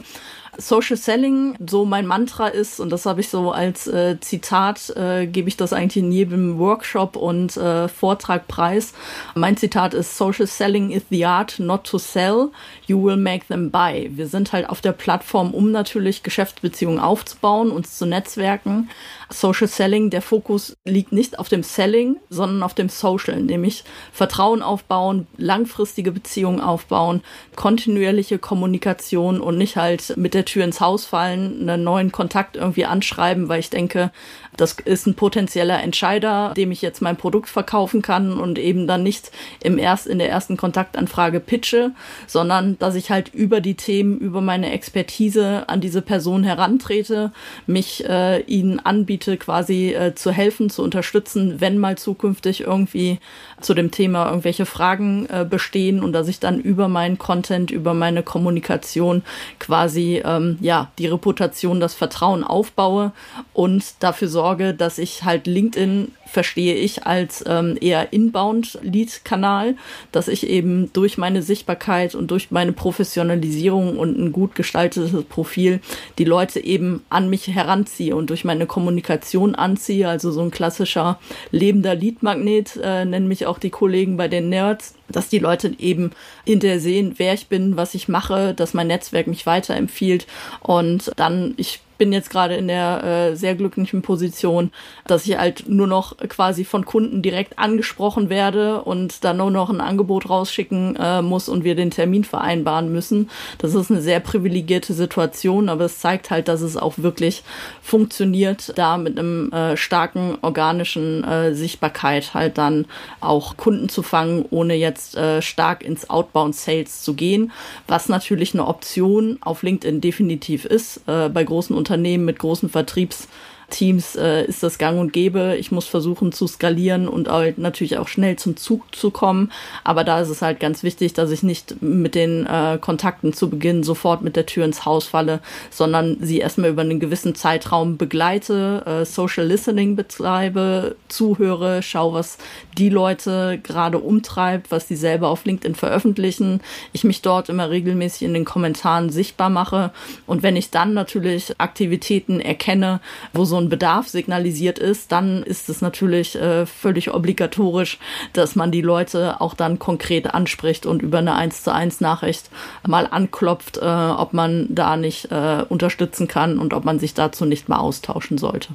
Social 0.58 0.96
Selling 0.96 1.56
so 1.66 1.84
mein 1.84 2.06
Mantra 2.06 2.48
ist, 2.48 2.80
und 2.80 2.90
das 2.90 3.06
habe 3.06 3.20
ich 3.20 3.28
so 3.28 3.50
als 3.52 3.86
äh, 3.86 4.18
Zitat, 4.20 4.90
äh, 4.96 5.26
gebe 5.26 5.48
ich 5.48 5.56
das 5.56 5.72
eigentlich 5.72 6.02
in 6.02 6.12
jedem 6.12 6.58
Workshop 6.58 7.16
und 7.16 7.56
äh, 7.56 7.88
Vortrag 7.88 8.48
preis. 8.48 8.92
Mein 9.34 9.56
Zitat 9.56 9.94
ist, 9.94 10.16
Social 10.16 10.46
Selling 10.46 10.90
is 10.90 11.02
the 11.10 11.24
art 11.24 11.58
not 11.58 11.84
to 11.84 11.98
sell, 11.98 12.50
you 12.86 13.02
will 13.02 13.16
make 13.16 13.46
them 13.46 13.70
buy. 13.70 14.10
Wir 14.12 14.28
sind 14.28 14.52
halt 14.52 14.68
auf 14.68 14.80
der 14.80 14.92
Plattform, 14.92 15.52
um 15.52 15.70
natürlich 15.70 16.22
Geschäftsbeziehungen 16.22 17.00
aufzubauen, 17.00 17.70
uns 17.70 17.98
zu 17.98 18.06
netzwerken, 18.06 18.88
Social 19.30 19.66
Selling, 19.66 20.10
der 20.10 20.22
Fokus 20.22 20.76
liegt 20.84 21.12
nicht 21.12 21.38
auf 21.38 21.48
dem 21.48 21.62
Selling, 21.62 22.16
sondern 22.30 22.62
auf 22.62 22.74
dem 22.74 22.88
Social, 22.88 23.42
nämlich 23.42 23.84
Vertrauen 24.12 24.62
aufbauen, 24.62 25.26
langfristige 25.36 26.12
Beziehungen 26.12 26.60
aufbauen, 26.60 27.22
kontinuierliche 27.56 28.38
Kommunikation 28.38 29.40
und 29.40 29.58
nicht 29.58 29.76
halt 29.76 30.16
mit 30.16 30.34
der 30.34 30.44
Tür 30.44 30.64
ins 30.64 30.80
Haus 30.80 31.06
fallen, 31.06 31.68
einen 31.68 31.82
neuen 31.82 32.12
Kontakt 32.12 32.56
irgendwie 32.56 32.84
anschreiben, 32.84 33.48
weil 33.48 33.60
ich 33.60 33.70
denke, 33.70 34.12
das 34.56 34.76
ist 34.84 35.06
ein 35.06 35.14
potenzieller 35.14 35.82
Entscheider, 35.82 36.52
dem 36.56 36.72
ich 36.72 36.82
jetzt 36.82 37.02
mein 37.02 37.16
Produkt 37.16 37.48
verkaufen 37.48 38.02
kann 38.02 38.38
und 38.38 38.58
eben 38.58 38.86
dann 38.86 39.02
nicht 39.02 39.30
im 39.62 39.78
erst, 39.78 40.06
in 40.06 40.18
der 40.18 40.30
ersten 40.30 40.56
Kontaktanfrage 40.56 41.40
pitche, 41.40 41.92
sondern 42.26 42.78
dass 42.78 42.94
ich 42.94 43.10
halt 43.10 43.32
über 43.34 43.60
die 43.60 43.74
Themen, 43.74 44.18
über 44.18 44.40
meine 44.40 44.72
Expertise 44.72 45.68
an 45.68 45.80
diese 45.80 46.02
Person 46.02 46.44
herantrete, 46.44 47.32
mich 47.66 48.04
äh, 48.08 48.40
ihnen 48.42 48.80
anbiete, 48.80 49.36
quasi 49.36 49.92
äh, 49.92 50.14
zu 50.14 50.32
helfen, 50.32 50.70
zu 50.70 50.82
unterstützen, 50.82 51.60
wenn 51.60 51.78
mal 51.78 51.98
zukünftig 51.98 52.62
irgendwie 52.62 53.18
zu 53.60 53.74
dem 53.74 53.90
Thema 53.90 54.26
irgendwelche 54.26 54.66
Fragen 54.66 55.26
äh, 55.26 55.46
bestehen 55.48 56.02
und 56.02 56.12
dass 56.12 56.28
ich 56.28 56.40
dann 56.40 56.60
über 56.60 56.88
meinen 56.88 57.18
Content, 57.18 57.70
über 57.70 57.94
meine 57.94 58.22
Kommunikation 58.22 59.22
quasi 59.58 60.22
ähm, 60.24 60.58
ja 60.60 60.90
die 60.98 61.06
Reputation, 61.06 61.80
das 61.80 61.94
Vertrauen 61.94 62.44
aufbaue 62.44 63.12
und 63.52 63.84
dafür 64.00 64.28
sorge, 64.28 64.45
dass 64.54 64.98
ich 64.98 65.24
halt 65.24 65.46
LinkedIn 65.46 66.12
verstehe 66.26 66.74
ich 66.74 67.06
als 67.06 67.44
ähm, 67.46 67.78
eher 67.80 68.12
Inbound-Lead-Kanal, 68.12 69.76
dass 70.12 70.28
ich 70.28 70.46
eben 70.48 70.92
durch 70.92 71.18
meine 71.18 71.42
Sichtbarkeit 71.42 72.14
und 72.14 72.30
durch 72.30 72.50
meine 72.50 72.72
Professionalisierung 72.72 73.98
und 73.98 74.18
ein 74.18 74.32
gut 74.32 74.54
gestaltetes 74.54 75.24
Profil 75.24 75.80
die 76.18 76.24
Leute 76.24 76.60
eben 76.60 77.04
an 77.08 77.30
mich 77.30 77.46
heranziehe 77.46 78.14
und 78.14 78.30
durch 78.30 78.44
meine 78.44 78.66
Kommunikation 78.66 79.54
anziehe. 79.54 80.08
Also 80.08 80.30
so 80.30 80.42
ein 80.42 80.50
klassischer 80.50 81.18
lebender 81.52 81.94
Lead-Magnet 81.94 82.76
äh, 82.82 83.04
nennen 83.04 83.28
mich 83.28 83.46
auch 83.46 83.58
die 83.58 83.70
Kollegen 83.70 84.16
bei 84.16 84.28
den 84.28 84.48
Nerds 84.48 84.94
dass 85.08 85.28
die 85.28 85.38
Leute 85.38 85.72
eben 85.78 86.10
hinterher 86.44 86.80
sehen, 86.80 87.14
wer 87.16 87.34
ich 87.34 87.46
bin, 87.46 87.76
was 87.76 87.94
ich 87.94 88.08
mache, 88.08 88.54
dass 88.54 88.74
mein 88.74 88.88
Netzwerk 88.88 89.26
mich 89.26 89.46
weiterempfiehlt 89.46 90.26
und 90.62 91.12
dann 91.16 91.54
ich 91.56 91.80
bin 91.98 92.12
jetzt 92.12 92.30
gerade 92.30 92.56
in 92.56 92.68
der 92.68 93.04
äh, 93.04 93.36
sehr 93.36 93.54
glücklichen 93.54 94.02
Position, 94.02 94.70
dass 95.06 95.26
ich 95.26 95.38
halt 95.38 95.64
nur 95.68 95.86
noch 95.86 96.16
quasi 96.28 96.64
von 96.64 96.84
Kunden 96.84 97.22
direkt 97.22 97.58
angesprochen 97.58 98.30
werde 98.30 98.82
und 98.82 99.24
dann 99.24 99.38
nur 99.38 99.50
noch 99.50 99.70
ein 99.70 99.80
Angebot 99.80 100.28
rausschicken 100.28 100.96
äh, 100.96 101.22
muss 101.22 101.48
und 101.48 101.64
wir 101.64 101.74
den 101.74 101.90
Termin 101.90 102.24
vereinbaren 102.24 102.92
müssen. 102.92 103.30
Das 103.58 103.74
ist 103.74 103.90
eine 103.90 104.00
sehr 104.00 104.20
privilegierte 104.20 104.92
Situation, 104.92 105.68
aber 105.68 105.84
es 105.84 106.00
zeigt 106.00 106.30
halt, 106.30 106.48
dass 106.48 106.60
es 106.60 106.76
auch 106.76 106.94
wirklich 106.98 107.42
funktioniert, 107.82 108.72
da 108.76 108.98
mit 108.98 109.18
einem 109.18 109.52
äh, 109.52 109.76
starken 109.76 110.38
organischen 110.42 111.24
äh, 111.24 111.54
Sichtbarkeit 111.54 112.34
halt 112.34 112.58
dann 112.58 112.86
auch 113.20 113.56
Kunden 113.56 113.88
zu 113.88 114.02
fangen, 114.02 114.44
ohne 114.50 114.74
jetzt 114.74 115.16
äh, 115.16 115.42
stark 115.42 115.82
ins 115.82 116.10
Outbound 116.10 116.54
Sales 116.54 117.02
zu 117.02 117.14
gehen, 117.14 117.52
was 117.86 118.08
natürlich 118.08 118.54
eine 118.54 118.66
Option 118.66 119.38
auf 119.40 119.62
LinkedIn 119.62 120.00
definitiv 120.00 120.64
ist. 120.64 121.02
Äh, 121.06 121.28
bei 121.28 121.44
großen 121.44 121.76
mit 122.24 122.38
großen 122.38 122.68
Vertriebs 122.68 123.28
Teams 123.70 124.16
äh, 124.16 124.44
ist 124.44 124.62
das 124.62 124.78
gang 124.78 124.98
und 124.98 125.12
gäbe. 125.12 125.56
Ich 125.58 125.72
muss 125.72 125.86
versuchen 125.86 126.32
zu 126.32 126.46
skalieren 126.46 127.08
und 127.08 127.28
halt 127.28 127.58
natürlich 127.58 127.98
auch 127.98 128.08
schnell 128.08 128.36
zum 128.36 128.56
Zug 128.56 128.94
zu 128.94 129.10
kommen. 129.10 129.50
Aber 129.82 130.04
da 130.04 130.20
ist 130.20 130.28
es 130.28 130.42
halt 130.42 130.60
ganz 130.60 130.82
wichtig, 130.82 131.14
dass 131.14 131.30
ich 131.30 131.42
nicht 131.42 131.82
mit 131.82 132.14
den 132.14 132.46
äh, 132.46 132.78
Kontakten 132.80 133.32
zu 133.32 133.50
Beginn 133.50 133.82
sofort 133.82 134.22
mit 134.22 134.36
der 134.36 134.46
Tür 134.46 134.64
ins 134.64 134.84
Haus 134.84 135.06
falle, 135.06 135.40
sondern 135.70 136.18
sie 136.20 136.38
erstmal 136.38 136.70
über 136.70 136.82
einen 136.82 137.00
gewissen 137.00 137.34
Zeitraum 137.34 137.96
begleite, 137.96 138.84
äh, 138.86 139.04
Social 139.04 139.46
Listening 139.46 139.96
betreibe, 139.96 140.96
zuhöre, 141.08 141.82
schaue, 141.82 142.14
was 142.14 142.38
die 142.78 142.88
Leute 142.88 143.58
gerade 143.62 143.98
umtreibt, 143.98 144.70
was 144.70 144.86
die 144.86 144.96
selber 144.96 145.28
auf 145.28 145.44
LinkedIn 145.44 145.74
veröffentlichen. 145.74 146.60
Ich 146.92 147.04
mich 147.04 147.22
dort 147.22 147.48
immer 147.48 147.70
regelmäßig 147.70 148.22
in 148.22 148.34
den 148.34 148.44
Kommentaren 148.44 149.10
sichtbar 149.10 149.50
mache. 149.50 149.90
Und 150.26 150.42
wenn 150.42 150.56
ich 150.56 150.70
dann 150.70 150.94
natürlich 150.94 151.58
Aktivitäten 151.58 152.40
erkenne, 152.40 153.00
wo 153.32 153.44
so 153.44 153.55
ein 153.58 153.68
Bedarf 153.68 154.08
signalisiert 154.08 154.78
ist, 154.78 155.12
dann 155.12 155.42
ist 155.42 155.68
es 155.68 155.80
natürlich 155.80 156.36
äh, 156.36 156.66
völlig 156.66 157.12
obligatorisch, 157.12 157.98
dass 158.32 158.56
man 158.56 158.70
die 158.70 158.82
Leute 158.82 159.40
auch 159.40 159.54
dann 159.54 159.78
konkret 159.78 160.34
anspricht 160.34 160.86
und 160.86 161.02
über 161.02 161.18
eine 161.18 161.34
1 161.34 161.62
zu 161.62 161.72
1 161.72 162.00
Nachricht 162.00 162.50
mal 162.86 163.06
anklopft, 163.10 163.78
äh, 163.78 163.80
ob 163.84 164.32
man 164.32 164.66
da 164.70 164.96
nicht 164.96 165.30
äh, 165.30 165.64
unterstützen 165.68 166.28
kann 166.28 166.58
und 166.58 166.74
ob 166.74 166.84
man 166.84 166.98
sich 166.98 167.14
dazu 167.14 167.44
nicht 167.44 167.68
mal 167.68 167.78
austauschen 167.78 168.38
sollte. 168.38 168.68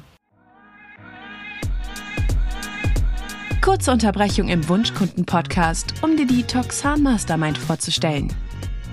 Kurze 3.62 3.92
Unterbrechung 3.92 4.48
im 4.48 4.68
Wunschkunden-Podcast, 4.68 5.94
um 6.02 6.16
dir 6.16 6.26
die 6.26 6.42
Toxan 6.42 7.00
Mastermind 7.00 7.56
vorzustellen. 7.56 8.32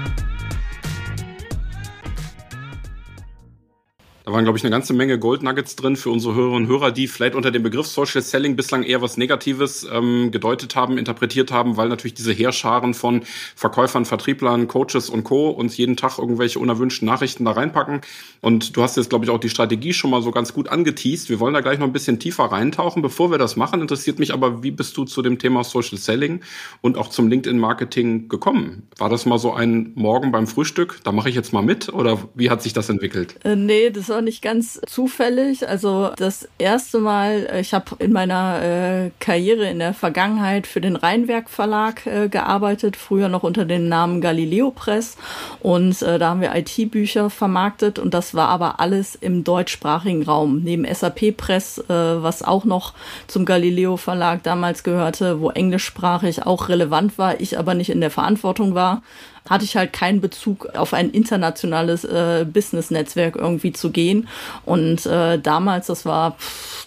Da 4.28 4.34
waren, 4.34 4.44
glaube 4.44 4.58
ich, 4.58 4.66
eine 4.66 4.72
ganze 4.72 4.94
Menge 4.94 5.18
Gold 5.18 5.42
Nuggets 5.42 5.78
drin 5.78 5.96
für 5.96 6.10
unsere 6.10 6.36
Hörerinnen 6.36 6.66
und 6.66 6.68
Hörer, 6.68 6.92
die 6.92 7.08
vielleicht 7.08 7.34
unter 7.34 7.50
dem 7.50 7.64
Begriff 7.64 7.88
Social 7.88 8.22
Selling 8.22 8.58
bislang 8.58 8.84
eher 8.84 9.02
was 9.02 9.16
Negatives 9.16 9.88
ähm, 9.90 10.32
gedeutet 10.32 10.76
haben, 10.76 10.98
interpretiert 10.98 11.54
haben, 11.54 11.78
weil 11.78 11.88
natürlich 11.88 12.14
diese 12.14 12.34
Heerscharen 12.34 12.94
von 12.94 13.22
Verkäufern, 13.56 14.04
Vertrieblern, 14.04 14.68
Coaches 14.68 15.10
und 15.10 15.24
Co. 15.24 15.50
uns 15.52 15.78
jeden 15.78 15.96
Tag 15.96 16.18
irgendwelche 16.18 16.60
unerwünschten 16.60 17.06
Nachrichten 17.06 17.46
da 17.46 17.52
reinpacken. 17.52 18.02
Und 18.42 18.76
du 18.76 18.84
hast 18.84 18.98
jetzt, 18.98 19.10
glaube 19.10 19.24
ich, 19.24 19.32
auch 19.32 19.40
die 19.40 19.48
Strategie 19.48 19.94
schon 19.94 20.12
mal 20.12 20.22
so 20.22 20.32
ganz 20.32 20.52
gut 20.52 20.68
angeteased. 20.68 21.30
Wir 21.30 21.40
wollen 21.40 21.54
da 21.54 21.62
gleich 21.62 21.80
noch 21.80 21.88
ein 21.88 21.94
bisschen 21.94 22.20
tiefer 22.20 22.44
reintauchen. 22.44 23.02
Bevor 23.02 23.32
wir 23.32 23.38
das 23.38 23.56
machen, 23.56 23.80
interessiert 23.80 24.20
mich 24.20 24.34
aber, 24.34 24.62
wie 24.62 24.72
bist 24.72 24.98
du 24.98 25.06
zu 25.06 25.22
dem 25.22 25.40
Thema 25.40 25.64
Social 25.64 25.98
Selling 25.98 26.42
und 26.82 26.98
auch 26.98 27.08
zum 27.08 27.30
LinkedIn-Marketing 27.30 28.28
gekommen? 28.28 28.90
War 28.98 29.08
das 29.08 29.26
mal 29.26 29.38
so 29.38 29.54
ein 29.54 29.94
Morgen 29.96 30.34
beim 30.34 30.48
Frühstück? 30.48 31.00
Da 31.06 31.14
mache 31.14 31.30
ich 31.30 31.36
jetzt 31.36 31.54
mal 31.54 31.64
mit 31.64 31.94
oder 31.94 32.20
wie 32.36 32.50
hat 32.50 32.62
sich 32.62 32.74
das 32.74 32.90
entwickelt? 32.90 33.36
Äh, 33.46 33.56
nee, 33.56 33.90
das 33.90 34.17
war 34.18 34.24
nicht 34.24 34.42
ganz 34.42 34.82
zufällig. 34.88 35.70
Also 35.70 36.10
das 36.18 36.50
erste 36.58 36.98
Mal, 36.98 37.48
äh, 37.52 37.62
ich 37.62 37.76
habe 37.76 37.96
in 38.00 38.12
meiner 38.12 38.64
äh, 38.64 39.12
Karriere 39.20 39.70
in 39.70 39.78
der 39.78 39.94
Vergangenheit 39.94 40.66
für 40.66 40.82
den 40.82 40.96
Rheinwerk 40.96 41.52
Verlag 41.52 42.08
äh, 42.08 42.28
gearbeitet, 42.28 42.96
früher 42.96 43.30
noch 43.30 43.44
unter 43.44 43.64
dem 43.64 43.88
Namen 43.88 44.20
Galileo 44.20 44.72
Press. 44.72 45.18
Und 45.60 46.02
äh, 46.02 46.18
da 46.18 46.30
haben 46.30 46.42
wir 46.42 46.56
IT-Bücher 46.56 47.30
vermarktet 47.30 48.00
und 48.00 48.16
das 48.16 48.34
war 48.34 48.50
aber 48.50 48.80
alles 48.80 49.14
im 49.14 49.44
deutschsprachigen 49.44 50.24
Raum. 50.24 50.62
Neben 50.64 50.92
SAP 50.92 51.38
Press, 51.38 51.78
äh, 51.78 51.84
was 51.88 52.42
auch 52.42 52.66
noch 52.66 52.96
zum 53.28 53.46
Galileo 53.46 53.98
Verlag 53.98 54.42
damals 54.42 54.82
gehörte, 54.82 55.42
wo 55.42 55.52
englischsprachig 55.52 56.44
auch 56.44 56.70
relevant 56.70 57.20
war, 57.20 57.40
ich 57.40 57.60
aber 57.60 57.76
nicht 57.76 57.92
in 57.92 58.02
der 58.02 58.10
Verantwortung 58.10 58.74
war 58.74 59.04
hatte 59.50 59.66
ich 59.66 59.76
halt 59.76 59.94
keinen 59.94 60.22
Bezug 60.22 60.68
auf 60.76 60.94
ein 60.94 61.12
internationales 61.12 62.04
äh, 62.04 62.46
Business-Netzwerk 62.46 63.36
irgendwie 63.36 63.74
zu 63.74 63.92
gehen. 63.92 64.28
Und 64.66 65.06
äh, 65.06 65.40
damals, 65.40 65.88
das 65.88 66.06
war 66.06 66.38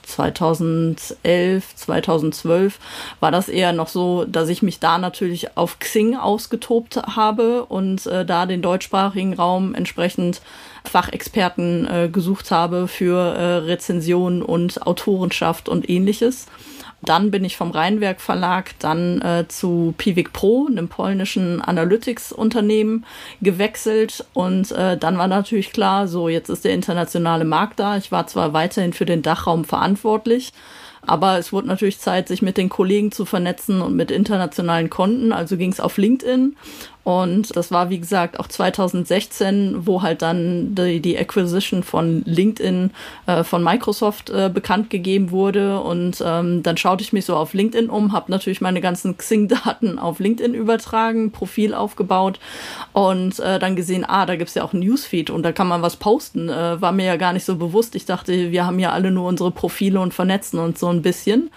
2011, 0.03 1.75
2012, 1.77 2.79
war 3.21 3.31
das 3.31 3.49
eher 3.49 3.73
noch 3.73 3.89
so, 3.89 4.25
dass 4.25 4.49
ich 4.49 4.63
mich 4.63 4.81
da 4.81 4.99
natürlich 4.99 5.57
auf 5.57 5.79
Xing 5.79 6.17
ausgetobt 6.17 6.97
habe 6.97 7.65
und 7.65 8.07
äh, 8.07 8.25
da 8.25 8.47
den 8.47 8.63
deutschsprachigen 8.63 9.35
Raum 9.35 9.75
entsprechend 9.75 10.41
Fachexperten 10.85 11.87
äh, 11.87 12.09
gesucht 12.09 12.51
habe 12.51 12.89
für 12.89 13.17
äh, 13.17 13.57
Rezensionen 13.65 14.43
und 14.43 14.87
Autorenschaft 14.87 15.69
und 15.69 15.89
ähnliches. 15.89 16.47
Dann 17.03 17.31
bin 17.31 17.45
ich 17.45 17.57
vom 17.57 17.71
Rheinwerk 17.71 18.21
Verlag 18.21 18.73
dann 18.79 19.23
äh, 19.23 19.49
zu 19.49 19.95
Piwik 19.97 20.33
Pro, 20.33 20.67
einem 20.67 20.89
polnischen 20.89 21.63
Analytics-Unternehmen, 21.63 23.07
gewechselt. 23.41 24.27
Und 24.35 24.71
äh, 24.73 24.99
dann 24.99 25.17
war 25.17 25.27
natürlich 25.27 25.73
klar, 25.73 26.09
so 26.09 26.29
jetzt 26.29 26.51
ist 26.51 26.65
der 26.65 26.75
internationale 26.75 27.45
Markt 27.45 27.81
da. 27.81 27.97
Ich 27.97 28.13
war 28.13 28.27
zwar 28.27 28.53
weiterhin 28.53 28.93
für 28.93 29.07
den 29.07 29.23
Dachraum 29.23 29.65
verantwortlich, 29.65 30.53
aber 31.07 31.39
es 31.39 31.53
wurde 31.55 31.69
natürlich 31.69 31.99
Zeit, 31.99 32.29
sich 32.29 32.43
mit 32.43 32.59
den 32.59 32.69
Kollegen 32.69 33.13
zu 33.13 33.25
vernetzen 33.25 33.81
und 33.81 33.97
mit 33.97 34.11
internationalen 34.11 34.91
Konten. 34.91 35.33
Also 35.33 35.57
ging 35.57 35.73
es 35.73 35.81
auf 35.81 35.97
LinkedIn 35.97 36.57
und 37.03 37.57
das 37.57 37.73
war, 37.73 37.89
wie 37.89 37.99
gesagt, 37.99 38.39
auch 38.39 38.47
2016, 38.47 39.87
wo 39.87 40.03
halt 40.03 40.21
dann 40.21 40.75
die, 40.75 41.01
die 41.01 41.17
Acquisition 41.17 41.83
von 41.83 42.23
LinkedIn 42.27 42.91
äh, 43.27 43.43
von 43.43 43.65
Microsoft 43.65 44.29
äh, 44.29 44.51
bekannt 44.53 44.91
gegeben 44.91 45.31
wurde. 45.31 45.81
Und 45.81 46.23
ähm, 46.25 46.63
dann 46.63 46.77
schaute 46.77 47.03
ich 47.03 47.15
mich 47.15 47.25
so 47.25 47.37
auf 47.37 47.55
LinkedIn 47.55 47.89
um, 47.89 48.13
habe 48.13 48.31
natürlich 48.31 48.61
meine 48.61 48.83
ganzen 48.83 49.17
Xing-Daten 49.17 49.99
auf 49.99 50.19
LinkedIn 50.19 50.53
übertragen, 50.53 51.33
Profil 51.33 51.73
aufgebaut 51.73 52.39
und 52.93 53.39
äh, 53.39 53.59
dann 53.59 53.77
gesehen, 53.77 54.05
ah, 54.07 54.27
da 54.27 54.37
gibt's 54.37 54.55
ja 54.55 54.63
auch 54.63 54.75
ein 54.75 54.81
Newsfeed 54.81 55.31
und 55.31 55.43
da 55.43 55.53
kann 55.53 55.69
man 55.69 55.81
was 55.81 55.97
posten. 55.97 56.51
Äh, 56.51 56.83
war 56.83 56.93
mir 56.93 57.07
ja 57.07 57.17
gar 57.17 57.33
nicht 57.33 57.47
so 57.47 57.57
bewusst. 57.57 57.95
Ich 57.95 58.05
dachte, 58.05 58.53
wir 58.53 58.67
haben 58.67 58.79
ja 58.79 58.93
alle 58.93 59.11
nur 59.11 59.27
unsere 59.27 59.51
Profile 59.51 60.01
und 60.01 60.13
vernetzen 60.13 60.59
uns 60.59 60.81
so 60.81 60.89
ein 60.89 61.01
bisschen. 61.01 61.51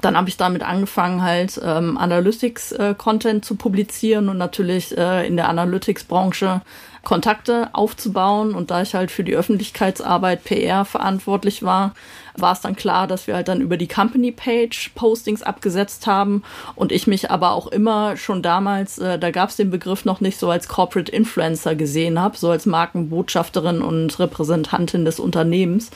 Dann 0.00 0.16
habe 0.16 0.28
ich 0.28 0.36
damit 0.36 0.62
angefangen, 0.62 1.22
halt 1.22 1.60
ähm, 1.64 1.96
Analytics-Content 1.96 3.38
äh, 3.38 3.46
zu 3.46 3.54
publizieren 3.54 4.28
und 4.28 4.38
natürlich 4.38 4.87
äh, 4.96 5.26
in 5.26 5.36
der 5.36 5.48
Analytics-Branche 5.48 6.62
Kontakte 7.04 7.70
aufzubauen. 7.72 8.54
Und 8.54 8.70
da 8.70 8.82
ich 8.82 8.94
halt 8.94 9.10
für 9.10 9.24
die 9.24 9.34
Öffentlichkeitsarbeit 9.34 10.44
PR 10.44 10.84
verantwortlich 10.84 11.62
war, 11.62 11.94
war 12.40 12.52
es 12.52 12.60
dann 12.60 12.76
klar, 12.76 13.06
dass 13.06 13.26
wir 13.26 13.34
halt 13.34 13.48
dann 13.48 13.60
über 13.60 13.76
die 13.76 13.88
Company 13.88 14.32
Page 14.32 14.90
Postings 14.94 15.42
abgesetzt 15.42 16.06
haben 16.06 16.42
und 16.74 16.92
ich 16.92 17.06
mich 17.06 17.30
aber 17.30 17.52
auch 17.52 17.66
immer 17.66 18.16
schon 18.16 18.42
damals, 18.42 18.98
äh, 18.98 19.18
da 19.18 19.30
gab 19.30 19.50
es 19.50 19.56
den 19.56 19.70
Begriff 19.70 20.04
noch 20.04 20.20
nicht 20.20 20.38
so 20.38 20.50
als 20.50 20.68
Corporate 20.68 21.10
Influencer 21.10 21.74
gesehen 21.74 22.20
habe, 22.20 22.36
so 22.36 22.50
als 22.50 22.66
Markenbotschafterin 22.66 23.82
und 23.82 24.18
Repräsentantin 24.18 25.04
des 25.04 25.20
Unternehmens. 25.20 25.90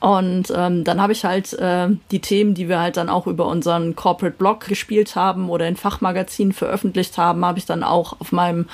Und 0.00 0.52
ähm, 0.54 0.84
dann 0.84 1.00
habe 1.00 1.12
ich 1.12 1.24
halt 1.24 1.52
äh, 1.54 1.88
die 2.10 2.20
Themen, 2.20 2.54
die 2.54 2.68
wir 2.68 2.80
halt 2.80 2.96
dann 2.96 3.08
auch 3.08 3.26
über 3.26 3.46
unseren 3.46 3.96
Corporate 3.96 4.36
Blog 4.36 4.66
gespielt 4.66 5.16
haben 5.16 5.50
oder 5.50 5.68
in 5.68 5.76
Fachmagazinen 5.76 6.52
veröffentlicht 6.52 7.18
haben, 7.18 7.44
habe 7.44 7.58
ich 7.58 7.66
dann 7.66 7.82
auch 7.82 8.20
auf 8.20 8.32
meinem 8.32 8.66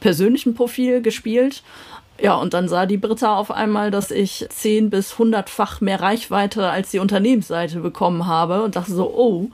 persönlichen 0.00 0.54
Profil 0.54 1.02
gespielt 1.02 1.62
ja, 2.20 2.34
und 2.34 2.54
dann 2.54 2.68
sah 2.68 2.86
die 2.86 2.96
Britta 2.96 3.36
auf 3.36 3.50
einmal, 3.50 3.90
dass 3.90 4.10
ich 4.10 4.46
zehn 4.50 4.90
bis 4.90 5.18
hundertfach 5.18 5.80
mehr 5.80 6.00
Reichweite 6.00 6.68
als 6.68 6.90
die 6.90 6.98
Unternehmensseite 6.98 7.80
bekommen 7.80 8.26
habe 8.26 8.62
und 8.62 8.76
dachte 8.76 8.92
so, 8.92 9.12
oh, 9.14 9.50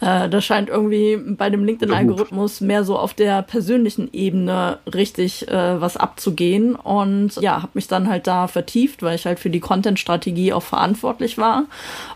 äh, 0.00 0.28
das 0.28 0.44
scheint 0.44 0.68
irgendwie 0.68 1.16
bei 1.16 1.50
dem 1.50 1.64
LinkedIn-Algorithmus 1.64 2.60
mehr 2.60 2.84
so 2.84 2.98
auf 2.98 3.14
der 3.14 3.42
persönlichen 3.42 4.08
Ebene 4.12 4.78
richtig 4.92 5.48
äh, 5.48 5.80
was 5.80 5.96
abzugehen. 5.96 6.74
Und 6.74 7.36
ja, 7.36 7.62
habe 7.62 7.72
mich 7.74 7.86
dann 7.86 8.08
halt 8.08 8.26
da 8.26 8.48
vertieft, 8.48 9.02
weil 9.02 9.14
ich 9.14 9.26
halt 9.26 9.38
für 9.38 9.50
die 9.50 9.60
Content-Strategie 9.60 10.52
auch 10.52 10.62
verantwortlich 10.62 11.38
war. 11.38 11.64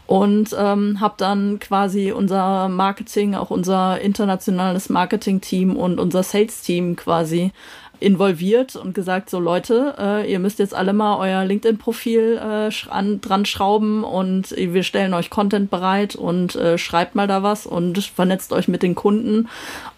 Und 0.07 0.55
ähm, 0.59 1.01
habe 1.01 1.15
dann 1.19 1.59
quasi 1.61 2.13
unser 2.13 2.69
Marketing, 2.69 3.35
auch 3.35 3.51
unser 3.51 4.01
internationales 4.01 4.89
Marketing-Team 4.89 5.77
und 5.77 6.01
unser 6.01 6.23
Sales-Team 6.23 6.97
quasi 6.97 7.53
involviert 8.05 8.77
und 8.77 8.95
gesagt, 8.95 9.31
so 9.31 9.41
Leute, 9.41 9.95
äh, 9.99 10.31
ihr 10.31 10.39
müsst 10.39 10.59
jetzt 10.59 10.75
alle 10.75 10.93
mal 10.93 11.19
euer 11.19 11.45
LinkedIn-Profil 11.45 12.41
äh, 12.41 12.71
an, 12.91 13.21
dran 13.21 13.47
schrauben 13.47 14.05
und 14.05 14.51
wir 14.57 14.83
stellen 14.83 15.15
euch 15.15 15.31
Content 15.31 15.71
bereit 15.71 16.15
und 16.15 16.55
äh, 16.55 16.77
schreibt 16.77 17.15
mal 17.15 17.27
da 17.27 17.43
was 17.43 17.67
und 17.67 17.99
vernetzt 18.05 18.53
euch 18.53 18.69
mit 18.69 18.83
den 18.83 18.95
Kunden 18.95 19.49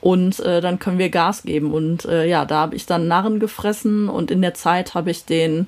und 0.00 0.38
äh, 0.40 0.60
dann 0.60 0.78
können 0.78 0.98
wir 0.98 1.10
Gas 1.10 1.42
geben. 1.42 1.72
Und 1.72 2.04
äh, 2.04 2.28
ja, 2.28 2.44
da 2.44 2.56
habe 2.58 2.76
ich 2.76 2.86
dann 2.86 3.08
Narren 3.08 3.40
gefressen 3.40 4.08
und 4.08 4.30
in 4.30 4.40
der 4.40 4.54
Zeit 4.54 4.94
habe 4.94 5.10
ich 5.10 5.24
den 5.24 5.66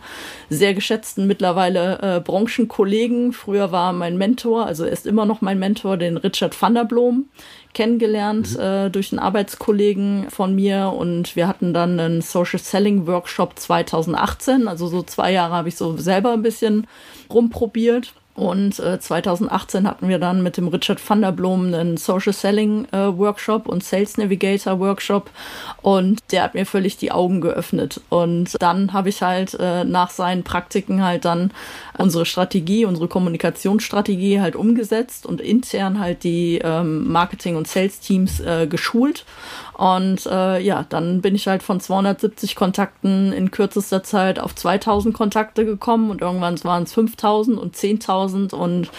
sehr 0.49 0.75
geschätzten 0.75 1.27
mittlerweile 1.27 1.99
äh, 2.01 2.21
Branchenkollegen, 2.21 3.33
früher 3.33 3.73
war 3.73 3.93
mein 3.93 4.17
Mentor, 4.17 4.65
also 4.67 4.85
er 4.85 4.93
ist 4.93 5.07
immer 5.07 5.27
noch 5.27 5.41
mein 5.41 5.59
Mentor, 5.59 5.97
den 5.97 6.17
Richard 6.17 6.61
van 6.61 6.75
der 6.75 6.85
Blom, 6.85 7.27
kennengelernt 7.75 8.57
mhm. 8.57 8.63
äh, 8.63 8.91
durch 8.91 9.13
einen 9.13 9.19
Arbeitskollegen 9.19 10.31
von 10.31 10.55
mir 10.55 10.93
und 10.97 11.37
wir 11.37 11.49
hatten 11.49 11.73
dann 11.73 11.99
einen 12.01 12.23
Social 12.23 12.59
Selling 12.59 13.07
Workshop 13.07 13.59
2018. 13.59 14.69
Also 14.69 14.89
so 14.89 15.03
zwei 15.03 15.33
Jahre 15.33 15.55
habe 15.55 15.69
ich 15.69 15.77
so 15.77 15.97
selber 15.97 16.33
ein 16.33 16.43
bisschen 16.43 16.87
rumprobiert. 17.31 18.13
Und 18.39 18.79
äh, 18.79 19.01
2018 19.01 19.89
hatten 19.89 20.09
wir 20.09 20.21
dann 20.21 20.45
mit 20.45 20.57
dem 20.57 20.69
Richard 20.69 21.01
van 21.11 21.23
der 21.23 21.33
Blom 21.33 21.75
einen 21.75 21.97
Social 21.97 22.33
Selling 22.33 22.87
äh, 22.93 23.19
Workshop 23.19 23.67
und 23.67 23.83
Sales 23.83 24.17
Navigator 24.17 24.79
Workshop 24.79 25.29
und 25.83 26.21
der 26.31 26.45
hat 26.45 26.55
mir 26.55 26.65
völlig 26.65 26.97
die 26.99 27.11
Augen 27.11 27.41
geöffnet. 27.41 28.01
Und 28.11 28.55
dann 28.63 28.93
habe 28.93 29.09
ich 29.09 29.23
halt 29.23 29.55
äh, 29.59 29.83
nach 29.83 30.11
seinen 30.11 30.45
Praktiken 30.45 31.03
halt 31.03 31.25
dann 31.25 31.51
unsere 31.99 32.25
Strategie, 32.25 32.85
unsere 32.85 33.09
Kommunikationsstrategie 33.09 34.41
halt 34.41 34.57
umgesetzt 34.57 35.27
und 35.27 35.41
intern 35.41 35.99
halt 35.99 36.25
die 36.25 36.61
ähm, 36.63 37.11
Marketing- 37.11 37.57
und 37.57 37.69
Sales-Teams 37.69 38.41
äh, 38.41 38.67
geschult 38.69 39.25
und 39.75 40.27
äh, 40.27 40.61
ja, 40.61 40.85
dann 40.89 41.21
bin 41.21 41.35
ich 41.35 41.47
halt 41.47 41.63
von 41.63 41.81
270 41.81 42.57
Kontakten 42.57 43.33
in 43.33 43.51
kürzester 43.51 44.03
Zeit 44.03 44.41
auf 44.41 44.55
2000 44.55 45.15
Kontakte 45.15 45.65
gekommen 45.65 46.11
und 46.11 46.21
irgendwann 46.21 46.63
waren 46.65 46.85
es 46.85 46.93
5000 46.95 47.59
und 47.59 47.77
10.000 47.77 48.55
und 48.55 48.91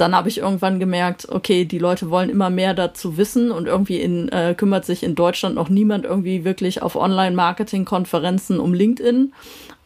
dann 0.00 0.14
habe 0.14 0.28
ich 0.28 0.38
irgendwann 0.38 0.80
gemerkt, 0.80 1.28
okay, 1.30 1.66
die 1.66 1.78
Leute 1.78 2.10
wollen 2.10 2.30
immer 2.30 2.48
mehr 2.48 2.72
dazu 2.72 3.18
wissen 3.18 3.50
und 3.50 3.66
irgendwie 3.66 4.00
in, 4.00 4.30
äh, 4.30 4.54
kümmert 4.56 4.86
sich 4.86 5.02
in 5.02 5.14
Deutschland 5.14 5.54
noch 5.54 5.68
niemand 5.68 6.06
irgendwie 6.06 6.44
wirklich 6.44 6.80
auf 6.80 6.96
Online-Marketing-Konferenzen 6.96 8.60
um 8.60 8.72
LinkedIn. 8.72 9.32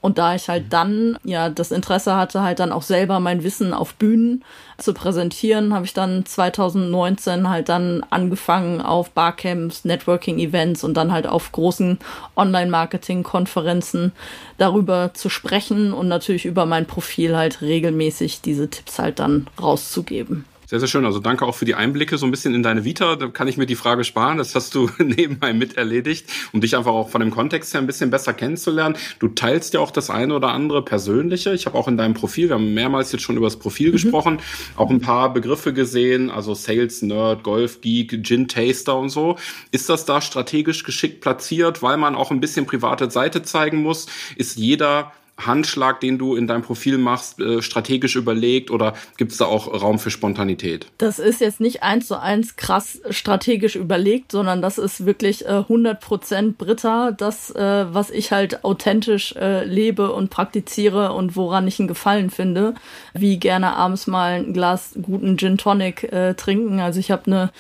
Und 0.04 0.18
da 0.18 0.34
ich 0.34 0.50
halt 0.50 0.66
dann 0.68 1.18
ja 1.24 1.48
das 1.48 1.72
Interesse 1.72 2.14
hatte, 2.14 2.42
halt 2.42 2.60
dann 2.60 2.72
auch 2.72 2.82
selber 2.82 3.20
mein 3.20 3.42
Wissen 3.42 3.72
auf 3.72 3.94
Bühnen 3.94 4.44
zu 4.76 4.92
präsentieren, 4.92 5.72
habe 5.72 5.86
ich 5.86 5.94
dann 5.94 6.26
2019 6.26 7.48
halt 7.48 7.70
dann 7.70 8.04
angefangen 8.10 8.82
auf 8.82 9.12
Barcamps, 9.12 9.86
Networking-Events 9.86 10.84
und 10.84 10.92
dann 10.92 11.10
halt 11.10 11.26
auf 11.26 11.50
großen 11.52 11.98
Online-Marketing-Konferenzen 12.36 14.12
darüber 14.58 15.12
zu 15.14 15.30
sprechen 15.30 15.94
und 15.94 16.08
natürlich 16.08 16.44
über 16.44 16.66
mein 16.66 16.84
Profil 16.84 17.34
halt 17.34 17.62
regelmäßig 17.62 18.42
diese 18.42 18.68
Tipps 18.68 18.98
halt 18.98 19.18
dann 19.18 19.46
rauszugeben. 19.58 20.44
Sehr, 20.66 20.80
sehr 20.80 20.88
schön. 20.88 21.04
Also 21.04 21.20
danke 21.20 21.44
auch 21.44 21.54
für 21.54 21.66
die 21.66 21.74
Einblicke 21.74 22.16
so 22.16 22.24
ein 22.24 22.30
bisschen 22.30 22.54
in 22.54 22.62
deine 22.62 22.84
Vita. 22.84 23.16
Da 23.16 23.26
kann 23.28 23.48
ich 23.48 23.58
mir 23.58 23.66
die 23.66 23.74
Frage 23.74 24.02
sparen. 24.02 24.38
Das 24.38 24.54
hast 24.54 24.74
du 24.74 24.88
nebenbei 24.98 25.52
mit 25.52 25.76
erledigt, 25.76 26.26
um 26.52 26.62
dich 26.62 26.74
einfach 26.74 26.92
auch 26.92 27.10
von 27.10 27.20
dem 27.20 27.30
Kontext 27.30 27.74
her 27.74 27.82
ein 27.82 27.86
bisschen 27.86 28.10
besser 28.10 28.32
kennenzulernen. 28.32 28.96
Du 29.18 29.28
teilst 29.28 29.74
ja 29.74 29.80
auch 29.80 29.90
das 29.90 30.08
eine 30.08 30.34
oder 30.34 30.48
andere 30.48 30.82
Persönliche. 30.82 31.52
Ich 31.52 31.66
habe 31.66 31.76
auch 31.76 31.86
in 31.86 31.98
deinem 31.98 32.14
Profil, 32.14 32.48
wir 32.48 32.54
haben 32.54 32.72
mehrmals 32.72 33.12
jetzt 33.12 33.22
schon 33.22 33.36
über 33.36 33.46
das 33.46 33.58
Profil 33.58 33.88
mhm. 33.88 33.92
gesprochen, 33.92 34.38
auch 34.76 34.88
ein 34.88 35.00
paar 35.00 35.34
Begriffe 35.34 35.74
gesehen, 35.74 36.30
also 36.30 36.54
Sales 36.54 37.02
Nerd, 37.02 37.42
Golf 37.42 37.82
Geek, 37.82 38.24
Gin 38.24 38.48
Taster 38.48 38.96
und 38.96 39.10
so. 39.10 39.36
Ist 39.70 39.90
das 39.90 40.06
da 40.06 40.22
strategisch 40.22 40.82
geschickt 40.84 41.20
platziert, 41.20 41.82
weil 41.82 41.98
man 41.98 42.14
auch 42.14 42.30
ein 42.30 42.40
bisschen 42.40 42.64
private 42.64 43.10
Seite 43.10 43.42
zeigen 43.42 43.82
muss? 43.82 44.06
Ist 44.36 44.56
jeder 44.56 45.12
Handschlag, 45.36 46.00
den 46.00 46.16
du 46.16 46.36
in 46.36 46.46
deinem 46.46 46.62
Profil 46.62 46.96
machst, 46.96 47.40
äh, 47.40 47.60
strategisch 47.60 48.14
überlegt 48.16 48.70
oder 48.70 48.94
gibt 49.16 49.32
es 49.32 49.38
da 49.38 49.46
auch 49.46 49.82
Raum 49.82 49.98
für 49.98 50.10
Spontanität? 50.10 50.86
Das 50.98 51.18
ist 51.18 51.40
jetzt 51.40 51.60
nicht 51.60 51.82
eins 51.82 52.06
zu 52.06 52.20
eins 52.20 52.56
krass 52.56 53.00
strategisch 53.10 53.74
überlegt, 53.74 54.32
sondern 54.32 54.62
das 54.62 54.78
ist 54.78 55.06
wirklich 55.06 55.44
äh, 55.44 55.64
100% 55.68 56.54
Britta, 56.56 57.10
das, 57.10 57.50
äh, 57.50 57.86
was 57.92 58.10
ich 58.10 58.32
halt 58.32 58.64
authentisch 58.64 59.34
äh, 59.36 59.64
lebe 59.64 60.12
und 60.12 60.30
praktiziere 60.30 61.12
und 61.12 61.36
woran 61.36 61.66
ich 61.66 61.78
einen 61.78 61.88
Gefallen 61.88 62.30
finde, 62.30 62.74
wie 63.12 63.38
gerne 63.38 63.74
abends 63.74 64.06
mal 64.06 64.34
ein 64.34 64.52
Glas 64.52 64.96
guten 65.00 65.36
Gin 65.36 65.58
Tonic 65.58 66.04
äh, 66.04 66.34
trinken. 66.34 66.80
Also 66.80 67.00
ich 67.00 67.10
habe 67.10 67.26
eine 67.26 67.50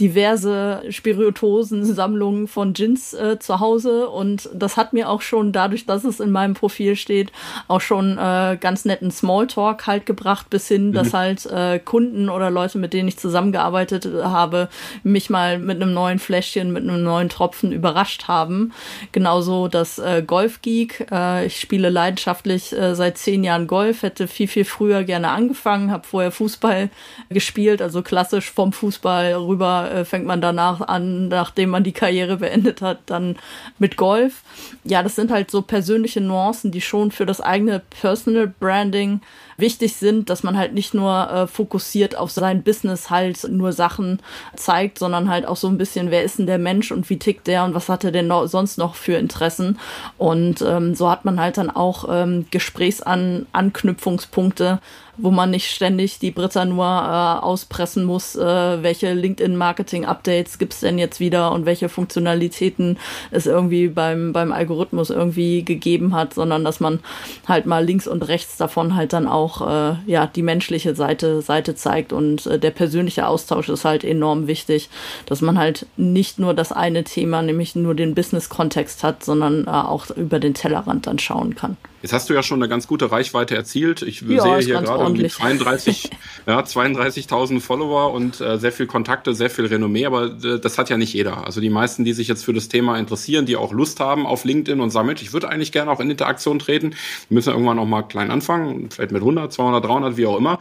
diverse 0.00 0.82
Spirituosen-Sammlungen 0.88 2.48
von 2.48 2.72
Gins 2.72 3.14
äh, 3.14 3.38
zu 3.38 3.60
Hause 3.60 4.08
und 4.08 4.48
das 4.52 4.76
hat 4.76 4.92
mir 4.92 5.08
auch 5.08 5.20
schon 5.20 5.52
dadurch, 5.52 5.86
dass 5.86 6.04
es 6.04 6.20
in 6.20 6.30
meinem 6.30 6.54
Profil 6.54 6.96
steht, 6.96 7.23
auch 7.68 7.80
schon 7.80 8.18
äh, 8.18 8.56
ganz 8.60 8.84
netten 8.84 9.10
Smalltalk 9.10 9.86
halt 9.86 10.06
gebracht, 10.06 10.50
bis 10.50 10.68
hin, 10.68 10.88
mhm. 10.88 10.92
dass 10.92 11.14
halt 11.14 11.46
äh, 11.46 11.78
Kunden 11.78 12.28
oder 12.28 12.50
Leute, 12.50 12.78
mit 12.78 12.92
denen 12.92 13.08
ich 13.08 13.18
zusammengearbeitet 13.18 14.08
habe, 14.22 14.68
mich 15.02 15.30
mal 15.30 15.58
mit 15.58 15.80
einem 15.80 15.92
neuen 15.94 16.18
Fläschchen, 16.18 16.72
mit 16.72 16.82
einem 16.82 17.02
neuen 17.02 17.28
Tropfen 17.28 17.72
überrascht 17.72 18.28
haben. 18.28 18.72
Genauso 19.12 19.68
das 19.68 19.98
äh, 19.98 20.22
Golf 20.26 20.62
Geek. 20.62 21.06
Äh, 21.10 21.46
ich 21.46 21.60
spiele 21.60 21.90
leidenschaftlich 21.90 22.72
äh, 22.72 22.94
seit 22.94 23.18
zehn 23.18 23.44
Jahren 23.44 23.66
Golf, 23.66 24.02
hätte 24.02 24.28
viel, 24.28 24.48
viel 24.48 24.64
früher 24.64 25.04
gerne 25.04 25.28
angefangen, 25.28 25.90
habe 25.90 26.06
vorher 26.06 26.30
Fußball 26.30 26.90
gespielt, 27.28 27.82
also 27.82 28.02
klassisch 28.02 28.50
vom 28.50 28.72
Fußball 28.72 29.34
rüber 29.34 29.90
äh, 29.92 30.04
fängt 30.04 30.26
man 30.26 30.40
danach 30.40 30.80
an, 30.80 31.28
nachdem 31.28 31.70
man 31.70 31.84
die 31.84 31.92
Karriere 31.92 32.36
beendet 32.36 32.82
hat, 32.82 32.98
dann 33.06 33.36
mit 33.78 33.96
Golf. 33.96 34.42
Ja, 34.84 35.02
das 35.02 35.16
sind 35.16 35.30
halt 35.30 35.50
so 35.50 35.62
persönliche 35.62 36.20
Nuancen, 36.20 36.70
die 36.70 36.80
schon 36.80 37.10
für 37.14 37.26
das 37.26 37.40
eigene 37.40 37.80
Personal 37.80 38.52
Branding 38.60 39.20
wichtig 39.56 39.96
sind, 39.96 40.30
dass 40.30 40.42
man 40.42 40.58
halt 40.58 40.74
nicht 40.74 40.94
nur 40.94 41.30
äh, 41.30 41.46
fokussiert 41.46 42.16
auf 42.16 42.30
sein 42.30 42.62
Business 42.62 43.10
halt 43.10 43.44
nur 43.48 43.72
Sachen 43.72 44.20
zeigt, 44.56 44.98
sondern 44.98 45.28
halt 45.28 45.46
auch 45.46 45.56
so 45.56 45.68
ein 45.68 45.78
bisschen, 45.78 46.10
wer 46.10 46.24
ist 46.24 46.38
denn 46.38 46.46
der 46.46 46.58
Mensch 46.58 46.90
und 46.90 47.08
wie 47.10 47.18
tickt 47.18 47.46
der 47.46 47.64
und 47.64 47.74
was 47.74 47.88
hat 47.88 48.04
er 48.04 48.12
denn 48.12 48.26
noch, 48.26 48.46
sonst 48.46 48.78
noch 48.78 48.94
für 48.94 49.14
Interessen. 49.14 49.78
Und 50.18 50.62
ähm, 50.62 50.94
so 50.94 51.10
hat 51.10 51.24
man 51.24 51.40
halt 51.40 51.58
dann 51.58 51.70
auch 51.70 52.06
ähm, 52.10 52.46
Gesprächsanknüpfungspunkte, 52.50 54.80
wo 55.16 55.30
man 55.30 55.50
nicht 55.50 55.70
ständig 55.70 56.18
die 56.18 56.30
Britta 56.30 56.64
nur 56.64 56.84
äh, 56.84 57.44
auspressen 57.44 58.04
muss, 58.04 58.36
äh, 58.36 58.82
welche 58.82 59.12
LinkedIn-Marketing-Updates 59.12 60.58
gibt's 60.58 60.80
denn 60.80 60.98
jetzt 60.98 61.20
wieder 61.20 61.52
und 61.52 61.66
welche 61.66 61.88
Funktionalitäten 61.88 62.98
es 63.30 63.46
irgendwie 63.46 63.88
beim, 63.88 64.32
beim 64.32 64.52
Algorithmus 64.52 65.10
irgendwie 65.10 65.64
gegeben 65.64 66.14
hat, 66.14 66.34
sondern 66.34 66.64
dass 66.64 66.80
man 66.80 67.00
halt 67.46 67.66
mal 67.66 67.84
links 67.84 68.06
und 68.06 68.26
rechts 68.28 68.56
davon 68.56 68.94
halt 68.94 69.12
dann 69.12 69.28
auch 69.28 69.60
äh, 69.66 69.96
ja 70.06 70.26
die 70.26 70.42
menschliche 70.42 70.94
Seite, 70.94 71.42
Seite 71.42 71.74
zeigt 71.74 72.12
und 72.12 72.46
äh, 72.46 72.58
der 72.58 72.70
persönliche 72.70 73.26
Austausch 73.26 73.68
ist 73.68 73.84
halt 73.84 74.04
enorm 74.04 74.46
wichtig, 74.46 74.88
dass 75.26 75.40
man 75.40 75.58
halt 75.58 75.86
nicht 75.96 76.38
nur 76.38 76.54
das 76.54 76.72
eine 76.72 77.04
Thema, 77.04 77.42
nämlich 77.42 77.76
nur 77.76 77.94
den 77.94 78.14
Business-Kontext 78.14 79.02
hat, 79.02 79.24
sondern 79.24 79.66
äh, 79.66 79.70
auch 79.70 80.10
über 80.10 80.40
den 80.40 80.54
Tellerrand 80.54 81.06
dann 81.06 81.18
schauen 81.18 81.54
kann. 81.54 81.76
Jetzt 82.04 82.12
hast 82.12 82.28
du 82.28 82.34
ja 82.34 82.42
schon 82.42 82.62
eine 82.62 82.68
ganz 82.68 82.86
gute 82.86 83.10
Reichweite 83.10 83.56
erzielt. 83.56 84.02
Ich 84.02 84.20
ja, 84.20 84.42
sehe 84.42 84.58
hier 84.58 84.82
gerade 84.82 85.06
um 85.06 85.14
die 85.14 85.26
32, 85.26 86.10
ja, 86.46 86.60
32.000 86.60 87.60
Follower 87.60 88.12
und 88.12 88.42
äh, 88.42 88.58
sehr 88.58 88.72
viel 88.72 88.86
Kontakte, 88.86 89.32
sehr 89.32 89.48
viel 89.48 89.64
Renommee, 89.64 90.04
aber 90.04 90.26
äh, 90.26 90.60
das 90.60 90.76
hat 90.76 90.90
ja 90.90 90.98
nicht 90.98 91.14
jeder. 91.14 91.46
Also 91.46 91.62
die 91.62 91.70
meisten, 91.70 92.04
die 92.04 92.12
sich 92.12 92.28
jetzt 92.28 92.44
für 92.44 92.52
das 92.52 92.68
Thema 92.68 92.98
interessieren, 92.98 93.46
die 93.46 93.56
auch 93.56 93.72
Lust 93.72 94.00
haben 94.00 94.26
auf 94.26 94.44
LinkedIn 94.44 94.82
und 94.82 94.90
sagen, 94.90 95.08
ich 95.14 95.32
würde 95.32 95.48
eigentlich 95.48 95.72
gerne 95.72 95.90
auch 95.90 96.00
in 96.00 96.10
Interaktion 96.10 96.58
treten, 96.58 96.94
die 97.30 97.34
müssen 97.34 97.54
irgendwann 97.54 97.78
auch 97.78 97.86
mal 97.86 98.02
klein 98.02 98.30
anfangen, 98.30 98.90
vielleicht 98.90 99.10
mit 99.10 99.22
100, 99.22 99.50
200, 99.50 99.82
300, 99.82 100.16
wie 100.18 100.26
auch 100.26 100.36
immer. 100.36 100.58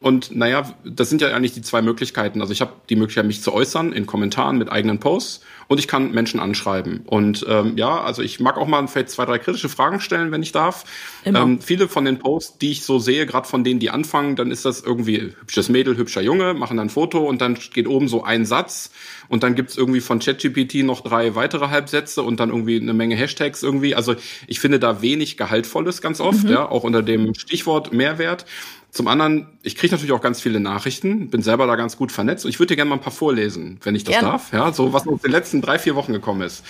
Und 0.00 0.34
naja, 0.34 0.74
das 0.84 1.10
sind 1.10 1.20
ja 1.20 1.28
eigentlich 1.28 1.52
die 1.52 1.60
zwei 1.60 1.82
Möglichkeiten. 1.82 2.40
Also 2.40 2.54
ich 2.54 2.62
habe 2.62 2.72
die 2.88 2.96
Möglichkeit, 2.96 3.26
mich 3.26 3.42
zu 3.42 3.52
äußern 3.52 3.92
in 3.92 4.06
Kommentaren 4.06 4.56
mit 4.56 4.72
eigenen 4.72 4.98
Posts 4.98 5.42
und 5.68 5.78
ich 5.78 5.86
kann 5.86 6.10
Menschen 6.12 6.40
anschreiben. 6.40 7.02
Und 7.04 7.44
ähm, 7.48 7.74
ja, 7.76 8.00
also 8.00 8.22
ich 8.22 8.40
mag 8.40 8.56
auch 8.56 8.66
mal 8.66 8.88
vielleicht 8.88 9.10
zwei, 9.10 9.26
drei 9.26 9.38
kritische 9.38 9.68
Fragen 9.68 10.00
stellen, 10.00 10.32
wenn 10.32 10.42
ich 10.42 10.52
darf. 10.52 10.84
Ähm, 11.24 11.60
viele 11.60 11.86
von 11.86 12.06
den 12.06 12.18
Posts, 12.18 12.58
die 12.58 12.72
ich 12.72 12.82
so 12.82 12.98
sehe, 12.98 13.26
gerade 13.26 13.46
von 13.46 13.62
denen, 13.62 13.78
die 13.78 13.90
anfangen, 13.90 14.36
dann 14.36 14.50
ist 14.50 14.64
das 14.64 14.80
irgendwie 14.80 15.34
hübsches 15.38 15.68
Mädel, 15.68 15.98
hübscher 15.98 16.22
Junge, 16.22 16.54
machen 16.54 16.78
dann 16.78 16.86
ein 16.86 16.90
Foto 16.90 17.20
und 17.20 17.42
dann 17.42 17.58
geht 17.72 17.86
oben 17.86 18.08
so 18.08 18.24
ein 18.24 18.46
Satz 18.46 18.90
und 19.28 19.44
dann 19.44 19.54
gibt's 19.54 19.76
irgendwie 19.76 20.00
von 20.00 20.18
ChatGPT 20.18 20.82
noch 20.82 21.02
drei 21.02 21.36
weitere 21.36 21.68
Halbsätze 21.68 22.22
und 22.22 22.40
dann 22.40 22.48
irgendwie 22.48 22.80
eine 22.80 22.94
Menge 22.94 23.14
Hashtags 23.14 23.62
irgendwie. 23.62 23.94
Also 23.94 24.16
ich 24.48 24.58
finde 24.58 24.80
da 24.80 25.02
wenig 25.02 25.36
Gehaltvolles 25.36 26.02
ganz 26.02 26.20
oft, 26.20 26.44
mhm. 26.44 26.50
ja, 26.50 26.68
auch 26.68 26.82
unter 26.82 27.02
dem 27.02 27.34
Stichwort 27.34 27.92
Mehrwert. 27.92 28.44
Zum 28.92 29.06
anderen, 29.06 29.46
ich 29.62 29.76
kriege 29.76 29.92
natürlich 29.94 30.12
auch 30.12 30.20
ganz 30.20 30.40
viele 30.40 30.58
Nachrichten, 30.58 31.30
bin 31.30 31.42
selber 31.42 31.66
da 31.66 31.76
ganz 31.76 31.96
gut 31.96 32.10
vernetzt 32.10 32.44
und 32.44 32.50
ich 32.50 32.58
würde 32.58 32.68
dir 32.68 32.76
gerne 32.76 32.88
mal 32.88 32.96
ein 32.96 33.02
paar 33.02 33.12
vorlesen, 33.12 33.78
wenn 33.84 33.94
ich 33.94 34.02
das 34.02 34.14
gerne. 34.14 34.28
darf. 34.28 34.52
Ja, 34.52 34.72
so 34.72 34.92
was 34.92 35.06
uns 35.06 35.22
in 35.22 35.30
den 35.30 35.32
letzten 35.32 35.60
drei, 35.62 35.78
vier 35.78 35.94
Wochen 35.94 36.12
gekommen 36.12 36.42
ist. 36.42 36.64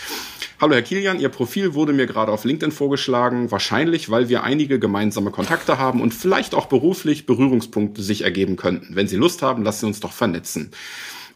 Hallo 0.61 0.75
Herr 0.75 0.83
Kilian, 0.83 1.19
Ihr 1.19 1.31
Profil 1.31 1.73
wurde 1.73 1.95
mir 1.95 2.07
gerade 2.07 2.31
auf 2.31 2.45
LinkedIn 2.45 2.73
vorgeschlagen, 2.73 3.51
wahrscheinlich, 3.51 4.11
weil 4.11 4.29
wir 4.29 4.45
einige 4.45 4.79
gemeinsame 4.79 5.31
Kontakte 5.31 5.79
haben 5.79 6.03
und 6.03 6.13
vielleicht 6.13 6.55
auch 6.55 6.67
beruflich 6.67 7.25
Berührungspunkte 7.25 8.03
sich 8.03 8.23
ergeben 8.23 8.57
könnten. 8.57 8.95
Wenn 8.95 9.09
Sie 9.09 9.17
Lust 9.17 9.41
haben, 9.41 9.63
lassen 9.63 9.81
Sie 9.81 9.87
uns 9.87 10.01
doch 10.01 10.13
vernetzen. 10.13 10.73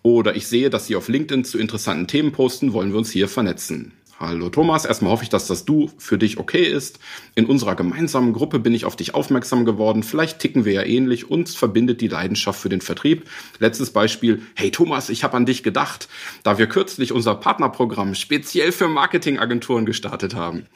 Oder 0.02 0.36
ich 0.36 0.46
sehe, 0.46 0.68
dass 0.68 0.86
Sie 0.86 0.96
auf 0.96 1.08
LinkedIn 1.08 1.46
zu 1.46 1.56
interessanten 1.56 2.06
Themen 2.06 2.32
posten, 2.32 2.74
wollen 2.74 2.90
wir 2.90 2.98
uns 2.98 3.10
hier 3.10 3.26
vernetzen. 3.26 3.92
Hallo 4.26 4.48
Thomas, 4.48 4.84
erstmal 4.84 5.12
hoffe 5.12 5.24
ich, 5.24 5.28
dass 5.28 5.46
das 5.46 5.64
Du 5.64 5.90
für 5.98 6.18
dich 6.18 6.38
okay 6.38 6.64
ist. 6.64 6.98
In 7.34 7.46
unserer 7.46 7.74
gemeinsamen 7.74 8.32
Gruppe 8.32 8.58
bin 8.58 8.74
ich 8.74 8.84
auf 8.84 8.96
dich 8.96 9.14
aufmerksam 9.14 9.64
geworden. 9.64 10.02
Vielleicht 10.02 10.38
ticken 10.38 10.64
wir 10.64 10.72
ja 10.72 10.82
ähnlich. 10.82 11.30
Uns 11.30 11.54
verbindet 11.54 12.00
die 12.00 12.08
Leidenschaft 12.08 12.58
für 12.60 12.68
den 12.68 12.80
Vertrieb. 12.80 13.28
Letztes 13.58 13.90
Beispiel. 13.90 14.42
Hey 14.54 14.70
Thomas, 14.70 15.10
ich 15.10 15.24
habe 15.24 15.36
an 15.36 15.46
dich 15.46 15.62
gedacht, 15.62 16.08
da 16.42 16.58
wir 16.58 16.66
kürzlich 16.66 17.12
unser 17.12 17.34
Partnerprogramm 17.34 18.14
speziell 18.14 18.72
für 18.72 18.88
Marketingagenturen 18.88 19.86
gestartet 19.86 20.34
haben. 20.34 20.66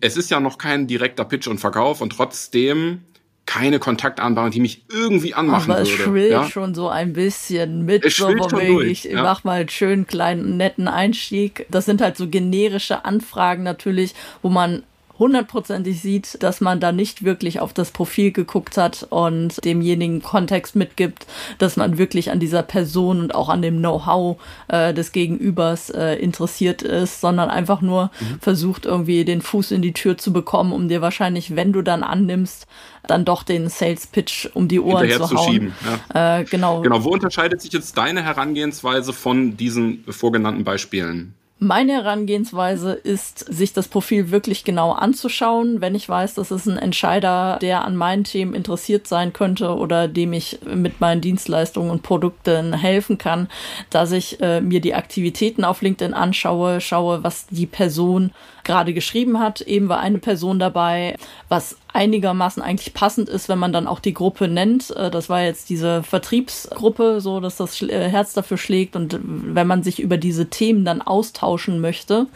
Es 0.00 0.16
ist 0.16 0.30
ja 0.30 0.40
noch 0.40 0.58
kein 0.58 0.86
direkter 0.86 1.24
Pitch 1.24 1.48
und 1.48 1.58
Verkauf 1.58 2.00
und 2.00 2.10
trotzdem 2.10 3.02
keine 3.48 3.78
Kontaktanbahnung, 3.78 4.50
die 4.50 4.60
mich 4.60 4.84
irgendwie 4.90 5.32
anmachen 5.32 5.70
Aber 5.70 5.80
würde. 5.80 5.90
es 5.90 5.96
schwillt 5.96 6.30
ja? 6.32 6.44
schon 6.44 6.74
so 6.74 6.90
ein 6.90 7.14
bisschen 7.14 7.86
mit. 7.86 8.04
Es 8.04 8.16
so 8.16 8.30
durch, 8.34 9.06
ich 9.06 9.12
ja. 9.12 9.22
mach 9.22 9.42
mal 9.42 9.60
einen 9.60 9.70
schönen 9.70 10.06
kleinen 10.06 10.58
netten 10.58 10.86
Einstieg. 10.86 11.64
Das 11.70 11.86
sind 11.86 12.02
halt 12.02 12.18
so 12.18 12.28
generische 12.28 13.06
Anfragen 13.06 13.62
natürlich, 13.62 14.14
wo 14.42 14.50
man 14.50 14.82
hundertprozentig 15.18 16.00
sieht, 16.00 16.42
dass 16.42 16.60
man 16.60 16.80
da 16.80 16.92
nicht 16.92 17.24
wirklich 17.24 17.60
auf 17.60 17.72
das 17.72 17.90
Profil 17.90 18.32
geguckt 18.32 18.76
hat 18.76 19.06
und 19.10 19.64
demjenigen 19.64 20.22
Kontext 20.22 20.76
mitgibt, 20.76 21.26
dass 21.58 21.76
man 21.76 21.98
wirklich 21.98 22.30
an 22.30 22.40
dieser 22.40 22.62
Person 22.62 23.20
und 23.20 23.34
auch 23.34 23.48
an 23.48 23.62
dem 23.62 23.78
Know-how 23.78 24.36
äh, 24.68 24.94
des 24.94 25.12
Gegenübers 25.12 25.90
äh, 25.90 26.14
interessiert 26.14 26.82
ist, 26.82 27.20
sondern 27.20 27.50
einfach 27.50 27.80
nur 27.80 28.10
Mhm. 28.20 28.40
versucht 28.40 28.86
irgendwie 28.86 29.24
den 29.24 29.42
Fuß 29.42 29.70
in 29.72 29.82
die 29.82 29.92
Tür 29.92 30.16
zu 30.18 30.32
bekommen, 30.32 30.72
um 30.72 30.88
dir 30.88 31.00
wahrscheinlich, 31.02 31.56
wenn 31.56 31.72
du 31.72 31.82
dann 31.82 32.02
annimmst, 32.02 32.66
dann 33.06 33.24
doch 33.24 33.42
den 33.42 33.68
Sales 33.68 34.06
Pitch 34.06 34.48
um 34.54 34.68
die 34.68 34.80
Ohren 34.80 35.08
zu 35.10 35.24
zu 35.24 35.36
hauen. 35.36 35.52
schieben. 35.52 35.72
Ja. 36.14 36.38
Äh, 36.40 36.44
genau. 36.44 36.80
Genau, 36.82 37.04
wo 37.04 37.10
unterscheidet 37.10 37.60
sich 37.60 37.72
jetzt 37.72 37.96
deine 37.96 38.22
Herangehensweise 38.22 39.12
von 39.12 39.56
diesen 39.56 40.04
vorgenannten 40.08 40.64
Beispielen? 40.64 41.34
Meine 41.60 41.94
Herangehensweise 41.94 42.92
ist, 42.92 43.40
sich 43.52 43.72
das 43.72 43.88
Profil 43.88 44.30
wirklich 44.30 44.62
genau 44.62 44.92
anzuschauen, 44.92 45.80
wenn 45.80 45.96
ich 45.96 46.08
weiß, 46.08 46.34
das 46.34 46.52
ist 46.52 46.66
ein 46.66 46.78
Entscheider, 46.78 47.58
der 47.60 47.84
an 47.84 47.96
meinen 47.96 48.22
Themen 48.22 48.54
interessiert 48.54 49.08
sein 49.08 49.32
könnte 49.32 49.74
oder 49.74 50.06
dem 50.06 50.32
ich 50.32 50.60
mit 50.64 51.00
meinen 51.00 51.20
Dienstleistungen 51.20 51.90
und 51.90 52.04
Produkten 52.04 52.74
helfen 52.74 53.18
kann, 53.18 53.48
dass 53.90 54.12
ich 54.12 54.40
äh, 54.40 54.60
mir 54.60 54.80
die 54.80 54.94
Aktivitäten 54.94 55.64
auf 55.64 55.82
LinkedIn 55.82 56.14
anschaue, 56.14 56.80
schaue, 56.80 57.24
was 57.24 57.48
die 57.48 57.66
Person 57.66 58.30
gerade 58.62 58.94
geschrieben 58.94 59.40
hat. 59.40 59.60
Eben 59.60 59.88
war 59.88 59.98
eine 59.98 60.18
Person 60.18 60.60
dabei, 60.60 61.16
was 61.48 61.76
einigermaßen 61.98 62.62
eigentlich 62.62 62.94
passend 62.94 63.28
ist, 63.28 63.48
wenn 63.48 63.58
man 63.58 63.72
dann 63.72 63.88
auch 63.88 63.98
die 63.98 64.14
Gruppe 64.14 64.46
nennt. 64.46 64.94
Äh, 64.96 65.10
Das 65.10 65.28
war 65.28 65.42
jetzt 65.42 65.68
diese 65.68 66.04
Vertriebsgruppe, 66.04 67.20
so 67.20 67.40
dass 67.40 67.56
das 67.56 67.82
äh, 67.82 68.08
Herz 68.08 68.34
dafür 68.34 68.56
schlägt 68.56 68.94
und 68.94 69.18
wenn 69.20 69.66
man 69.66 69.82
sich 69.82 69.98
über 69.98 70.16
diese 70.16 70.46
Themen 70.46 70.84
dann 70.84 71.02
austauschen 71.02 71.80
möchte, 71.80 72.26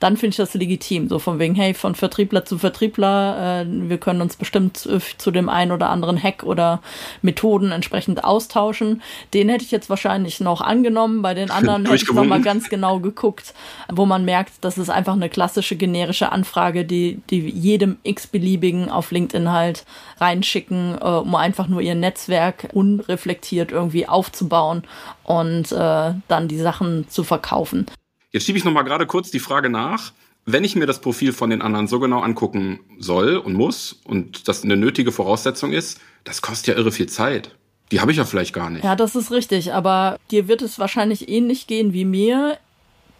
dann 0.00 0.16
finde 0.16 0.30
ich 0.30 0.36
das 0.36 0.54
legitim. 0.54 1.08
So 1.08 1.20
von 1.20 1.38
wegen, 1.38 1.54
hey, 1.54 1.74
von 1.74 1.94
Vertriebler 1.94 2.44
zu 2.44 2.58
Vertriebler, 2.58 3.62
äh, 3.62 3.66
wir 3.88 3.98
können 3.98 4.20
uns 4.20 4.34
bestimmt 4.34 4.78
zu 5.18 5.30
dem 5.30 5.48
einen 5.48 5.70
oder 5.70 5.90
anderen 5.90 6.20
Hack 6.20 6.42
oder 6.42 6.80
Methoden 7.22 7.70
entsprechend 7.70 8.24
austauschen. 8.24 9.00
Den 9.32 9.48
hätte 9.48 9.64
ich 9.64 9.70
jetzt 9.70 9.88
wahrscheinlich 9.88 10.40
noch 10.40 10.60
angenommen. 10.60 11.22
Bei 11.22 11.34
den 11.34 11.50
anderen 11.52 11.84
hätte 11.84 11.96
ich 11.96 12.08
noch 12.08 12.14
mal 12.14 12.40
Durchgewunken. 12.40 12.44
ganz 12.44 12.68
genau 12.68 12.98
geguckt, 12.98 13.54
wo 13.92 14.06
man 14.06 14.24
merkt, 14.24 14.54
das 14.62 14.76
ist 14.76 14.90
einfach 14.90 15.12
eine 15.12 15.28
klassische 15.28 15.76
generische 15.76 16.32
Anfrage, 16.32 16.84
die, 16.84 17.20
die 17.30 17.48
jedem 17.48 17.98
x-beliebigen 18.02 18.88
auf 18.88 19.03
LinkedIn 19.10 19.50
halt 19.50 19.84
reinschicken, 20.18 20.98
äh, 21.00 21.04
um 21.04 21.34
einfach 21.34 21.68
nur 21.68 21.80
ihr 21.80 21.94
Netzwerk 21.94 22.68
unreflektiert 22.72 23.72
irgendwie 23.72 24.06
aufzubauen 24.08 24.82
und 25.22 25.72
äh, 25.72 26.14
dann 26.28 26.48
die 26.48 26.58
Sachen 26.58 27.08
zu 27.08 27.24
verkaufen. 27.24 27.86
Jetzt 28.32 28.46
schiebe 28.46 28.58
ich 28.58 28.64
noch 28.64 28.72
mal 28.72 28.82
gerade 28.82 29.06
kurz 29.06 29.30
die 29.30 29.38
Frage 29.38 29.70
nach. 29.70 30.12
Wenn 30.46 30.64
ich 30.64 30.76
mir 30.76 30.86
das 30.86 31.00
Profil 31.00 31.32
von 31.32 31.50
den 31.50 31.62
anderen 31.62 31.86
so 31.86 32.00
genau 32.00 32.20
angucken 32.20 32.80
soll 32.98 33.36
und 33.36 33.54
muss 33.54 34.00
und 34.04 34.46
das 34.48 34.62
eine 34.62 34.76
nötige 34.76 35.12
Voraussetzung 35.12 35.72
ist, 35.72 36.00
das 36.24 36.42
kostet 36.42 36.68
ja 36.68 36.74
irre 36.74 36.92
viel 36.92 37.08
Zeit. 37.08 37.54
Die 37.92 38.00
habe 38.00 38.10
ich 38.10 38.16
ja 38.16 38.24
vielleicht 38.24 38.52
gar 38.52 38.70
nicht. 38.70 38.84
Ja, 38.84 38.96
das 38.96 39.14
ist 39.14 39.30
richtig, 39.30 39.72
aber 39.72 40.18
dir 40.30 40.48
wird 40.48 40.62
es 40.62 40.78
wahrscheinlich 40.78 41.28
ähnlich 41.28 41.66
gehen 41.66 41.92
wie 41.92 42.04
mir. 42.04 42.58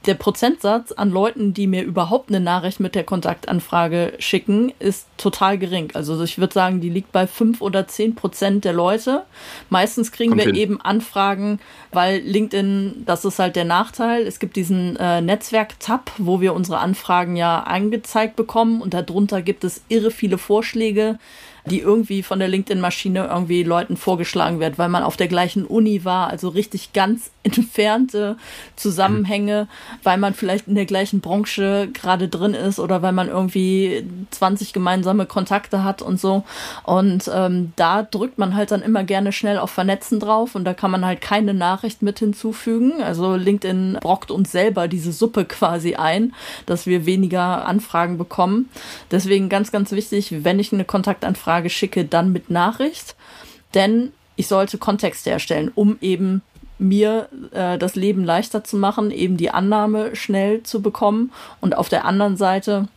Der 0.07 0.15
Prozentsatz 0.15 0.93
an 0.93 1.11
Leuten, 1.11 1.55
die 1.55 1.67
mir 1.67 1.83
überhaupt 1.83 2.29
eine 2.29 2.41
Nachricht 2.41 2.79
mit 2.79 2.95
der 2.95 3.05
Kontaktanfrage 3.05 4.13
schicken, 4.19 4.73
ist 4.79 5.07
total 5.17 5.57
gering. 5.57 5.91
Also 5.95 6.23
ich 6.23 6.39
würde 6.39 6.53
sagen, 6.53 6.83
die 6.83 6.91
liegt 6.91 7.11
bei 7.11 7.27
fünf 7.27 7.63
oder 7.63 7.89
zehn 7.89 8.15
Prozent 8.15 8.67
der 8.67 8.75
Leute. 8.75 9.23
Meistens 9.71 10.13
kriegen 10.13 10.33
Kommt 10.33 10.45
wir 10.45 10.53
hin. 10.53 10.61
eben 10.61 10.81
Anfragen, 10.81 11.59
weil 11.91 12.21
LinkedIn, 12.21 13.05
das 13.07 13.25
ist 13.25 13.39
halt 13.39 13.57
der 13.57 13.65
Nachteil. 13.65 14.27
Es 14.27 14.39
gibt 14.39 14.57
diesen 14.57 14.97
äh, 14.97 15.23
Netzwerk-Tab, 15.23 16.11
wo 16.19 16.43
wir 16.43 16.53
unsere 16.53 16.79
Anfragen 16.79 17.37
ja 17.37 17.63
angezeigt 17.63 18.37
bekommen 18.37 18.83
und 18.83 18.93
darunter 18.93 19.41
gibt 19.41 19.65
es 19.65 19.83
irre 19.89 20.11
viele 20.11 20.37
Vorschläge 20.37 21.19
die 21.67 21.81
irgendwie 21.81 22.23
von 22.23 22.39
der 22.39 22.49
LinkedIn-Maschine 22.49 23.27
irgendwie 23.33 23.63
Leuten 23.63 23.97
vorgeschlagen 23.97 24.61
wird, 24.61 24.79
weil 24.79 24.91
man 24.91 25.03
auf 25.03 25.17
der 25.17 25.29
gleichen 25.29 25.65
Uni 25.65 26.05
war, 26.05 26.29
also 26.29 26.49
richtig 26.49 26.93
ganz 26.93 27.31
entfernte 27.45 28.37
Zusammenhänge, 28.75 29.69
weil 30.03 30.19
man 30.19 30.35
vielleicht 30.35 30.67
in 30.67 30.75
der 30.75 30.87
gleichen 30.87 31.21
Branche 31.21 31.89
gerade 31.93 32.29
drin 32.29 32.55
ist 32.55 32.81
oder 32.81 33.03
weil 33.03 33.13
man 33.13 33.29
irgendwie 33.29 34.05
20 34.31 34.73
gemeinsame 34.73 35.27
Kontakte 35.27 35.85
hat 35.85 36.03
und 36.03 36.19
so. 36.19 36.43
Und 36.83 37.31
ähm, 37.33 37.73
da 37.77 38.03
drückt 38.03 38.39
man 38.39 38.57
halt 38.57 38.71
dann 38.71 38.83
immer 38.83 39.05
gerne 39.05 39.31
schnell 39.31 39.59
auf 39.59 39.71
Vernetzen 39.71 40.19
drauf 40.21 40.55
und 40.55 40.65
da 40.65 40.75
kann 40.75 40.91
man 40.91 41.05
halt 41.05 41.21
keine 41.21 41.55
Nachricht 41.55 42.03
mit 42.03 42.19
hinzufügen. 42.19 43.03
Also 43.03 43.37
LinkedIn 43.37 43.99
brockt 44.01 44.31
uns 44.31 44.51
selber 44.51 44.89
diese 44.89 45.13
Suppe 45.13 45.45
quasi 45.45 45.95
ein, 45.95 46.35
dass 46.67 46.87
wir 46.87 47.07
weniger 47.07 47.67
Anfragen 47.67 48.17
bekommen. 48.17 48.71
Deswegen 49.11 49.51
ganz, 49.51 49.71
ganz 49.71 49.93
wichtig, 49.93 50.45
wenn 50.45 50.59
ich 50.59 50.73
eine 50.73 50.85
Kontaktanfrage 50.85 51.69
schicke, 51.69 52.07
dann 52.07 52.33
mit 52.33 52.49
Nachricht. 52.49 53.17
Denn 53.75 54.13
ich 54.37 54.49
sollte 54.49 54.79
Kontext 54.79 55.27
herstellen, 55.27 55.71
um 55.75 55.99
eben 56.01 56.43
mir 56.79 57.29
äh, 57.53 57.79
das 57.79 57.95
Leben 57.95 58.25
leichter 58.25 58.65
zu 58.65 58.77
machen, 58.77 59.11
eben 59.11 59.37
die 59.37 59.51
Annahme 59.51 60.17
schnell 60.17 60.63
zu 60.63 60.83
bekommen 60.83 61.33
und 61.61 61.77
auf 61.77 61.89
der 61.89 62.05
anderen 62.05 62.37
Seite 62.37 62.89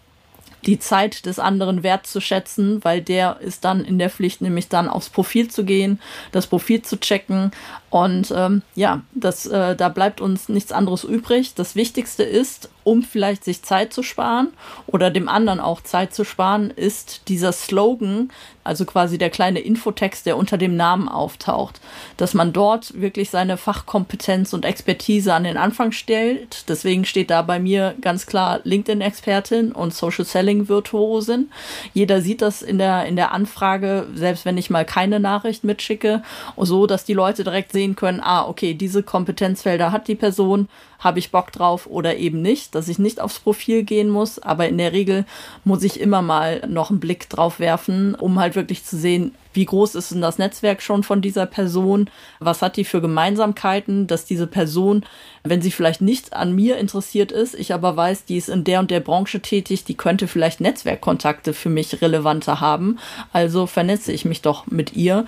die 0.66 0.80
Zeit 0.80 1.26
des 1.26 1.40
anderen 1.40 1.84
wertzuschätzen, 1.84 2.84
weil 2.84 3.02
der 3.02 3.40
ist 3.40 3.64
dann 3.64 3.86
in 3.86 4.00
der 4.00 4.10
Pflicht, 4.10 4.42
nämlich 4.42 4.68
dann 4.68 4.90
aufs 4.90 5.10
Profil 5.10 5.50
zu 5.50 5.64
gehen, 5.64 6.00
das 6.32 6.48
Profil 6.48 6.82
zu 6.82 7.00
checken 7.00 7.52
und 7.90 8.34
ähm, 8.36 8.64
ja, 8.76 9.02
das, 9.14 9.46
äh, 9.46 9.76
da 9.76 9.90
bleibt 9.90 10.20
uns 10.20 10.50
nichts 10.50 10.72
anderes 10.72 11.04
übrig. 11.04 11.54
Das 11.56 11.76
Wichtigste 11.76 12.24
ist, 12.24 12.70
um 12.88 13.04
vielleicht 13.04 13.44
sich 13.44 13.64
Zeit 13.64 13.92
zu 13.92 14.02
sparen 14.02 14.54
oder 14.86 15.12
dem 15.12 15.28
anderen 15.28 15.60
auch 15.60 15.82
Zeit 15.82 16.16
zu 16.16 16.24
sparen, 16.24 16.72
ist 16.72 17.28
dieser 17.28 17.52
Slogan, 17.52 18.30
also 18.64 18.86
quasi 18.86 19.18
der 19.18 19.30
kleine 19.30 19.60
Infotext, 19.60 20.26
der 20.26 20.38
unter 20.38 20.58
dem 20.58 20.78
Namen 20.78 21.10
auftaucht, 21.10 21.82
dass 22.16 22.34
man 22.34 22.54
dort 22.54 23.00
wirklich 23.00 23.30
seine 23.30 23.58
Fachkompetenz 23.58 24.54
und 24.54 24.64
Expertise 24.64 25.34
an 25.34 25.44
den 25.44 25.58
Anfang 25.58 25.92
stellt. 25.92 26.64
Deswegen 26.70 27.04
steht 27.04 27.30
da 27.30 27.42
bei 27.42 27.60
mir 27.60 27.94
ganz 28.00 28.26
klar 28.26 28.62
LinkedIn-Expertin 28.64 29.74
und 29.74 29.94
Social 29.94 30.24
Selling-Virtuosin. 30.24 31.52
Jeder 31.94 32.22
sieht 32.22 32.42
das 32.42 32.62
in 32.62 32.78
der, 32.78 33.06
in 33.06 33.18
der 33.18 33.34
Anfrage, 33.34 34.08
selbst 34.16 34.46
wenn 34.46 34.58
ich 34.58 34.70
mal 34.70 34.86
keine 34.86 35.20
Nachricht 35.20 35.66
mitschicke, 35.66 36.24
so 36.56 36.88
dass 36.88 37.04
die 37.04 37.14
Leute 37.14 37.44
direkt 37.44 37.74
sehen 37.74 37.98
können, 37.98 38.22
ah, 38.22 38.48
okay, 38.48 38.74
diese 38.74 39.04
Kompetenzfelder 39.04 39.92
hat 39.92 40.08
die 40.08 40.16
Person, 40.16 40.70
habe 41.00 41.20
ich 41.20 41.32
Bock 41.32 41.52
drauf 41.52 41.88
oder 41.88 42.18
eben 42.18 42.42
nicht, 42.42 42.76
dass 42.76 42.88
ich 42.88 43.00
nicht 43.00 43.20
aufs 43.20 43.40
Profil 43.40 43.84
gehen 43.84 44.10
muss, 44.10 44.40
aber 44.40 44.68
in 44.68 44.78
der 44.78 44.94
Regel 44.94 45.26
muss 45.64 45.84
ich 45.84 46.00
immer 46.00 46.22
mal 46.22 46.66
noch 46.68 46.90
einen 46.90 47.00
Blick 47.00 47.30
drauf 47.30 47.60
werfen, 47.60 48.16
um 48.16 48.40
halt 48.40 48.56
wirklich 48.56 48.84
zu 48.84 48.98
sehen, 48.98 49.34
wie 49.54 49.66
groß 49.66 49.96
ist 49.96 50.12
denn 50.12 50.22
das 50.22 50.38
Netzwerk 50.38 50.84
schon 50.84 51.04
von 51.04 51.22
dieser 51.22 51.48
Person, 51.48 52.10
was 52.40 52.62
hat 52.62 52.78
die 52.78 52.84
für 52.84 53.02
Gemeinsamkeiten, 53.02 54.06
dass 54.06 54.26
diese 54.26 54.46
Person, 54.46 55.04
wenn 55.44 55.64
sie 55.64 55.72
vielleicht 55.72 56.02
nicht 56.02 56.34
an 56.34 56.54
mir 56.54 56.78
interessiert 56.78 57.32
ist, 57.32 57.56
ich 57.56 57.74
aber 57.74 57.98
weiß, 57.98 58.26
die 58.26 58.38
ist 58.38 58.50
in 58.50 58.64
der 58.64 58.80
und 58.80 58.92
der 58.92 59.00
Branche 59.00 59.40
tätig, 59.40 59.84
die 59.84 59.98
könnte 59.98 60.28
vielleicht 60.28 60.62
Netzwerkkontakte 60.62 61.54
für 61.54 61.70
mich 61.70 62.02
relevanter 62.02 62.62
haben, 62.62 63.00
also 63.34 63.66
vernetze 63.66 64.12
ich 64.12 64.26
mich 64.26 64.42
doch 64.42 64.68
mit 64.68 64.94
ihr. 64.94 65.26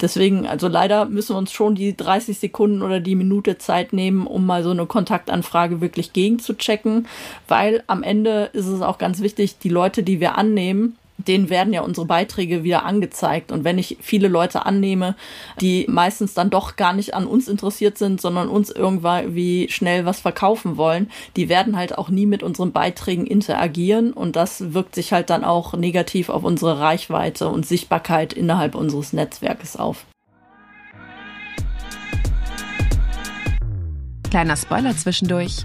Deswegen, 0.00 0.46
also 0.46 0.68
leider 0.68 1.04
müssen 1.04 1.34
wir 1.34 1.38
uns 1.38 1.52
schon 1.52 1.74
die 1.74 1.96
30 1.96 2.38
Sekunden 2.38 2.82
oder 2.82 3.00
die 3.00 3.14
Minute 3.14 3.58
Zeit 3.58 3.92
nehmen, 3.92 4.26
um 4.26 4.46
mal 4.46 4.62
so 4.62 4.70
eine 4.70 4.86
Kontaktanfrage 4.86 5.80
wirklich 5.80 6.12
gegenzuchecken, 6.12 7.06
weil 7.48 7.82
am 7.86 8.02
Ende 8.02 8.50
ist 8.52 8.66
es 8.66 8.80
auch 8.80 8.98
ganz 8.98 9.20
wichtig, 9.20 9.58
die 9.58 9.68
Leute, 9.68 10.02
die 10.02 10.20
wir 10.20 10.38
annehmen, 10.38 10.96
denen 11.28 11.50
werden 11.50 11.72
ja 11.72 11.82
unsere 11.82 12.06
Beiträge 12.06 12.64
wieder 12.64 12.84
angezeigt. 12.84 13.52
Und 13.52 13.64
wenn 13.64 13.78
ich 13.78 13.98
viele 14.00 14.28
Leute 14.28 14.66
annehme, 14.66 15.16
die 15.60 15.86
meistens 15.88 16.34
dann 16.34 16.50
doch 16.50 16.76
gar 16.76 16.92
nicht 16.92 17.14
an 17.14 17.26
uns 17.26 17.48
interessiert 17.48 17.98
sind, 17.98 18.20
sondern 18.20 18.48
uns 18.48 18.70
irgendwie 18.70 19.68
schnell 19.70 20.04
was 20.04 20.20
verkaufen 20.20 20.76
wollen, 20.76 21.10
die 21.36 21.48
werden 21.48 21.76
halt 21.76 21.96
auch 21.96 22.08
nie 22.08 22.26
mit 22.26 22.42
unseren 22.42 22.72
Beiträgen 22.72 23.26
interagieren. 23.26 24.12
Und 24.12 24.36
das 24.36 24.72
wirkt 24.74 24.94
sich 24.94 25.12
halt 25.12 25.30
dann 25.30 25.44
auch 25.44 25.74
negativ 25.74 26.28
auf 26.28 26.44
unsere 26.44 26.80
Reichweite 26.80 27.48
und 27.48 27.66
Sichtbarkeit 27.66 28.32
innerhalb 28.32 28.74
unseres 28.74 29.12
Netzwerkes 29.12 29.76
auf. 29.76 30.06
Kleiner 34.30 34.56
Spoiler 34.56 34.96
zwischendurch. 34.96 35.64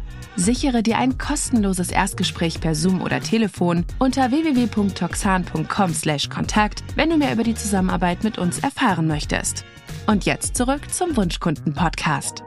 Sichere 0.37 0.81
dir 0.81 0.97
ein 0.97 1.17
kostenloses 1.17 1.91
Erstgespräch 1.91 2.61
per 2.61 2.73
Zoom 2.73 3.01
oder 3.01 3.19
Telefon 3.19 3.83
unter 3.99 4.31
www.toxan.com/kontakt, 4.31 6.85
wenn 6.95 7.09
du 7.09 7.17
mehr 7.17 7.33
über 7.33 7.43
die 7.43 7.55
Zusammenarbeit 7.55 8.23
mit 8.23 8.37
uns 8.37 8.59
erfahren 8.59 9.07
möchtest. 9.07 9.65
Und 10.07 10.25
jetzt 10.25 10.55
zurück 10.55 10.89
zum 10.91 11.17
Wunschkunden 11.17 11.73
Podcast. 11.73 12.43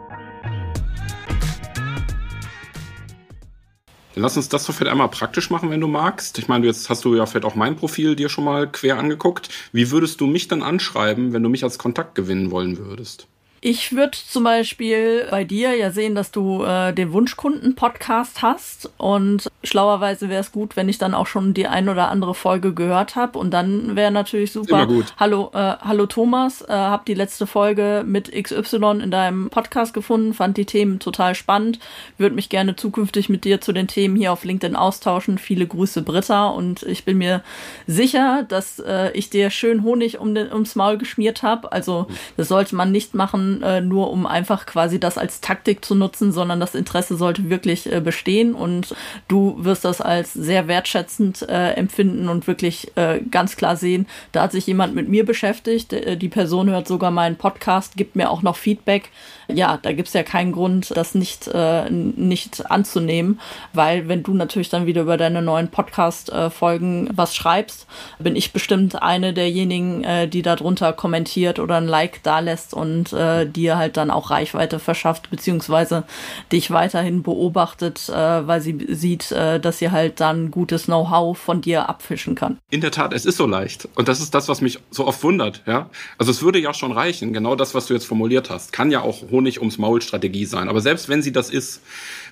Lass 4.17 4.37
uns 4.37 4.49
das 4.49 4.65
doch 4.65 4.73
vielleicht 4.73 4.93
einmal 4.93 5.09
praktisch 5.09 5.51
machen, 5.51 5.71
wenn 5.71 5.81
du 5.81 5.89
magst. 5.89 6.39
Ich 6.39 6.47
meine, 6.49 6.67
jetzt 6.67 6.89
hast 6.89 7.05
du 7.05 7.17
ja 7.17 7.27
vielleicht 7.27 7.45
auch 7.45 7.57
mein 7.57 7.77
Profil 7.77 8.17
dir 8.17 8.29
schon 8.29 8.45
mal 8.45 8.71
quer 8.71 8.99
angeguckt. 8.99 9.49
Wie 9.73 9.91
würdest 9.91 10.21
du 10.21 10.27
mich 10.27 10.49
dann 10.49 10.63
anschreiben, 10.63 11.33
wenn 11.33 11.43
du 11.43 11.49
mich 11.49 11.65
als 11.65 11.79
Kontakt 11.79 12.15
gewinnen 12.15 12.53
wollen 12.53 12.79
würdest? 12.79 13.27
Ich 13.67 13.97
würde 13.97 14.19
zum 14.29 14.45
Beispiel 14.45 15.27
bei 15.31 15.43
dir 15.43 15.75
ja 15.75 15.91
sehen, 15.91 16.15
dass 16.15 16.31
du 16.31 16.63
äh, 16.65 16.93
den 16.93 17.15
Wunschkunden-Podcast 17.15 18.43
hast 18.43 18.91
und 18.99 19.51
schlauerweise 19.63 20.29
wäre 20.29 20.43
es 20.43 20.53
gut, 20.53 20.77
wenn 20.77 20.91
ich 20.91 20.99
dann 20.99 21.15
auch 21.15 21.27
schon 21.27 21.55
die 21.55 21.67
ein 21.67 21.89
oder 21.89 22.11
andere 22.11 22.35
Folge 22.35 22.75
gehört 22.75 23.17
habe 23.17 23.39
und 23.39 23.53
dann 23.53 23.97
wäre 23.97 24.11
natürlich 24.11 24.53
super. 24.53 24.87
Hallo, 25.17 25.51
äh, 25.55 25.77
hallo 25.81 26.05
Thomas, 26.05 26.61
äh, 26.61 26.73
hab 26.73 27.07
die 27.07 27.15
letzte 27.15 27.47
Folge 27.47 28.05
mit 28.07 28.31
XY 28.31 29.01
in 29.03 29.11
deinem 29.11 29.49
Podcast 29.49 29.95
gefunden, 29.95 30.35
fand 30.35 30.59
die 30.59 30.67
Themen 30.67 30.99
total 30.99 31.35
spannend, 31.35 31.79
würde 32.19 32.35
mich 32.35 32.51
gerne 32.51 32.77
zukünftig 32.77 33.31
mit 33.31 33.47
dir 33.47 33.63
zu 33.63 33.73
den 33.73 33.89
Themen 33.89 34.15
hier 34.15 34.35
auf 34.35 34.45
LinkedIn 34.45 34.77
austauschen. 34.77 35.39
Viele 35.39 35.67
Grüße 35.67 36.03
Britta 36.03 36.49
und 36.49 36.83
ich 36.83 37.07
bin 37.07 37.17
mir 37.17 37.43
sicher, 37.87 38.45
dass 38.47 38.79
äh, 38.81 39.11
ich 39.13 39.31
dir 39.31 39.49
schön 39.49 39.85
Honig 39.85 40.19
um 40.19 40.35
den, 40.35 40.53
ums 40.53 40.75
Maul 40.75 40.99
geschmiert 40.99 41.43
habe. 41.43 41.73
Also 41.73 42.09
das 42.37 42.49
sollte 42.49 42.77
man 42.77 42.93
nicht 42.93 43.15
machen, 43.15 43.54
äh, 43.63 43.81
nur 43.81 44.11
um 44.11 44.27
einfach 44.27 44.67
quasi 44.67 44.99
das 45.01 45.19
als 45.19 45.41
Taktik 45.41 45.85
zu 45.85 45.95
nutzen, 45.95 46.33
sondern 46.33 46.61
das 46.61 46.75
Interesse 46.75 47.17
sollte 47.17 47.51
wirklich 47.51 47.91
äh, 47.91 48.01
bestehen 48.01 48.55
und 48.55 48.95
du 49.29 49.57
wirst 49.59 49.85
das 49.85 50.01
als 50.01 50.33
sehr 50.33 50.69
wertschätzend 50.69 51.43
äh, 51.49 51.73
empfinden 51.73 52.29
und 52.29 52.47
wirklich 52.47 52.97
äh, 52.97 53.21
ganz 53.31 53.57
klar 53.57 53.77
sehen, 53.77 54.07
da 54.33 54.43
hat 54.43 54.53
sich 54.53 54.67
jemand 54.67 54.95
mit 54.95 55.09
mir 55.09 55.25
beschäftigt, 55.25 55.93
äh, 55.93 56.17
die 56.17 56.29
Person 56.29 56.71
hört 56.71 56.89
sogar 56.89 57.11
meinen 57.11 57.37
Podcast, 57.37 57.97
gibt 57.97 58.17
mir 58.17 58.31
auch 58.31 58.43
noch 58.43 58.57
Feedback. 58.57 59.11
Ja, 59.49 59.79
da 59.81 59.93
gibt's 59.93 60.15
ja 60.15 60.23
keinen 60.23 60.53
Grund, 60.53 60.97
das 60.97 61.15
nicht, 61.15 61.49
äh, 61.49 61.91
nicht 61.91 62.71
anzunehmen, 62.71 63.41
weil 63.75 64.09
wenn 64.09 64.23
du 64.23 64.33
natürlich 64.33 64.71
dann 64.71 64.87
wieder 64.87 65.03
über 65.03 65.19
deine 65.19 65.43
neuen 65.43 65.69
Podcast-Folgen 65.69 67.11
was 67.15 67.35
schreibst, 67.37 67.87
bin 68.19 68.37
ich 68.37 68.53
bestimmt 68.53 69.03
eine 69.03 69.35
derjenigen, 69.35 70.31
die 70.31 70.41
darunter 70.41 70.95
kommentiert 70.95 71.59
oder 71.59 71.77
ein 71.77 71.87
Like 71.87 72.23
da 72.23 72.39
lässt 72.39 72.73
und 72.73 73.13
äh, 73.13 73.44
dir 73.47 73.77
halt 73.77 73.97
dann 73.97 74.11
auch 74.11 74.31
Reichweite 74.31 74.79
verschafft, 74.79 75.31
beziehungsweise 75.31 76.05
dich 76.53 76.71
weiterhin 76.71 77.23
beobachtet, 77.23 78.09
äh, 78.09 78.13
weil 78.47 78.61
sie 78.61 78.87
sieht, 78.91 79.33
äh, 79.33 79.61
dass 79.61 79.79
sie 79.79 79.91
halt 79.91 80.21
dann 80.21 80.51
gutes 80.51 80.85
Know-how 80.85 81.37
von 81.37 81.61
dir 81.61 81.89
abfischen 81.89 82.35
kann. 82.35 82.59
In 82.71 82.81
der 82.81 82.91
Tat, 82.91 83.13
es 83.13 83.27
ist 83.27 83.37
so 83.37 83.47
leicht. 83.47 83.89
Und 83.95 84.09
das 84.09 84.21
ist 84.21 84.35
das, 84.35 84.49
was 84.49 84.61
mich 84.61 84.79
so 84.91 85.07
oft 85.07 85.23
wundert, 85.23 85.63
ja. 85.67 85.91
Also 86.19 86.31
es 86.31 86.43
würde 86.43 86.59
ja 86.59 86.75
schon 86.75 86.93
reichen, 86.93 87.33
genau 87.33 87.57
das, 87.57 87.75
was 87.75 87.87
du 87.87 87.95
jetzt 87.95 88.07
formuliert 88.07 88.51
hast, 88.51 88.73
kann 88.73 88.91
ja 88.91 89.01
auch 89.01 89.31
Honig 89.31 89.61
ums 89.61 89.79
Maul 89.79 90.01
Strategie 90.03 90.45
sein. 90.47 90.69
Aber 90.69 90.81
selbst 90.81 91.09
wenn 91.09 91.23
sie 91.23 91.33
das 91.33 91.51
ist, 91.51 91.83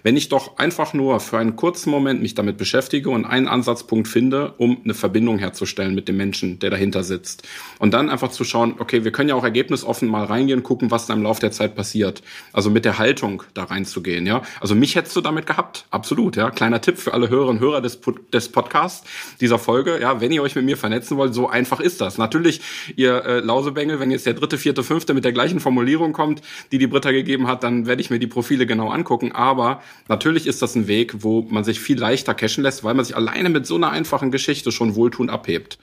wenn 0.03 0.17
ich 0.17 0.29
doch 0.29 0.59
einfach 0.59 0.95
nur 0.95 1.21
für 1.21 1.39
einen 1.39 1.57
kurzen 1.57 1.91
Moment 1.91 2.23
mich 2.23 2.35
damit 2.35 2.57
beschäftige 2.57 3.11
und 3.11 3.25
einen 3.25 3.49
Ansatzpunkt 3.49 4.09
finde, 4.09 4.55
um 4.59 4.79
eine 4.85 4.95
Verbindung 4.95 5.39
herzustellen 5.39 5.95
mit 5.95 6.09
dem 6.09 6.17
Menschen, 6.17 6.59
der 6.59 6.71
dahinter 6.71 7.03
sitzt. 7.03 7.43
Und 7.79 7.95
dann 7.95 8.09
einfach 8.09 8.31
zu 8.31 8.45
schauen, 8.45 8.77
okay, 8.79 9.05
wir 9.05 9.13
können 9.13 9.29
ja 9.29 9.35
auch 9.35 9.45
ergebnisoffen 9.45 10.09
mal 10.09 10.25
reingehen, 10.25 10.63
gucken, 10.63 10.91
was 10.93 11.07
da 11.07 11.15
im 11.15 11.25
Laufe 11.25 11.41
der 11.41 11.51
Zeit 11.51 11.75
passiert. 11.75 12.23
Also 12.53 12.71
mit 12.71 12.85
der 12.85 12.99
Haltung 12.99 13.43
da 13.55 13.65
reinzugehen, 13.65 14.25
ja. 14.25 14.43
Also 14.61 14.77
mich 14.77 14.95
hättest 14.95 15.17
du 15.17 15.21
damit 15.21 15.47
gehabt. 15.47 15.87
Absolut, 15.91 16.37
ja. 16.37 16.51
Kleiner 16.51 16.81
Tipp 16.81 16.99
für 16.99 17.13
alle 17.13 17.29
Hörerinnen 17.29 17.61
und 17.61 17.61
Hörer 17.61 17.81
des, 17.81 17.99
des 18.33 18.49
Podcasts 18.51 19.05
dieser 19.41 19.59
Folge. 19.59 20.01
Ja, 20.01 20.21
wenn 20.21 20.31
ihr 20.31 20.43
euch 20.43 20.55
mit 20.55 20.65
mir 20.65 20.77
vernetzen 20.77 21.17
wollt, 21.17 21.35
so 21.35 21.49
einfach 21.49 21.81
ist 21.81 22.01
das. 22.01 22.17
Natürlich, 22.17 22.61
ihr 22.95 23.25
äh, 23.25 23.41
Lausebengel, 23.41 23.99
wenn 23.99 24.13
jetzt 24.13 24.27
der 24.27 24.35
dritte, 24.35 24.57
vierte, 24.59 24.85
fünfte 24.85 25.15
mit 25.15 25.25
der 25.25 25.33
gleichen 25.33 25.59
Formulierung 25.59 26.13
kommt, 26.13 26.43
die 26.71 26.79
die 26.79 26.87
Britta 26.87 27.11
gegeben 27.11 27.49
hat, 27.49 27.65
dann 27.65 27.87
werde 27.87 28.01
ich 28.01 28.11
mir 28.11 28.21
die 28.21 28.29
Profile 28.29 28.67
genau 28.67 28.91
angucken. 28.91 29.33
Aber 29.33 29.83
Natürlich 30.13 30.47
ist 30.47 30.61
das 30.61 30.75
ein 30.75 30.89
Weg, 30.89 31.23
wo 31.23 31.41
man 31.49 31.65
sich 31.65 31.81
viel 31.81 31.99
leichter 31.99 32.35
cashen 32.35 32.63
lässt, 32.63 32.85
weil 32.85 32.93
man 32.93 33.05
sich 33.05 33.17
alleine 33.17 33.49
mit 33.49 33.67
so 33.67 33.77
einer 33.77 33.91
einfachen 33.91 34.31
Geschichte 34.31 34.71
schon 34.71 34.95
wohltun 34.95 35.31
abhebt. 35.31 35.79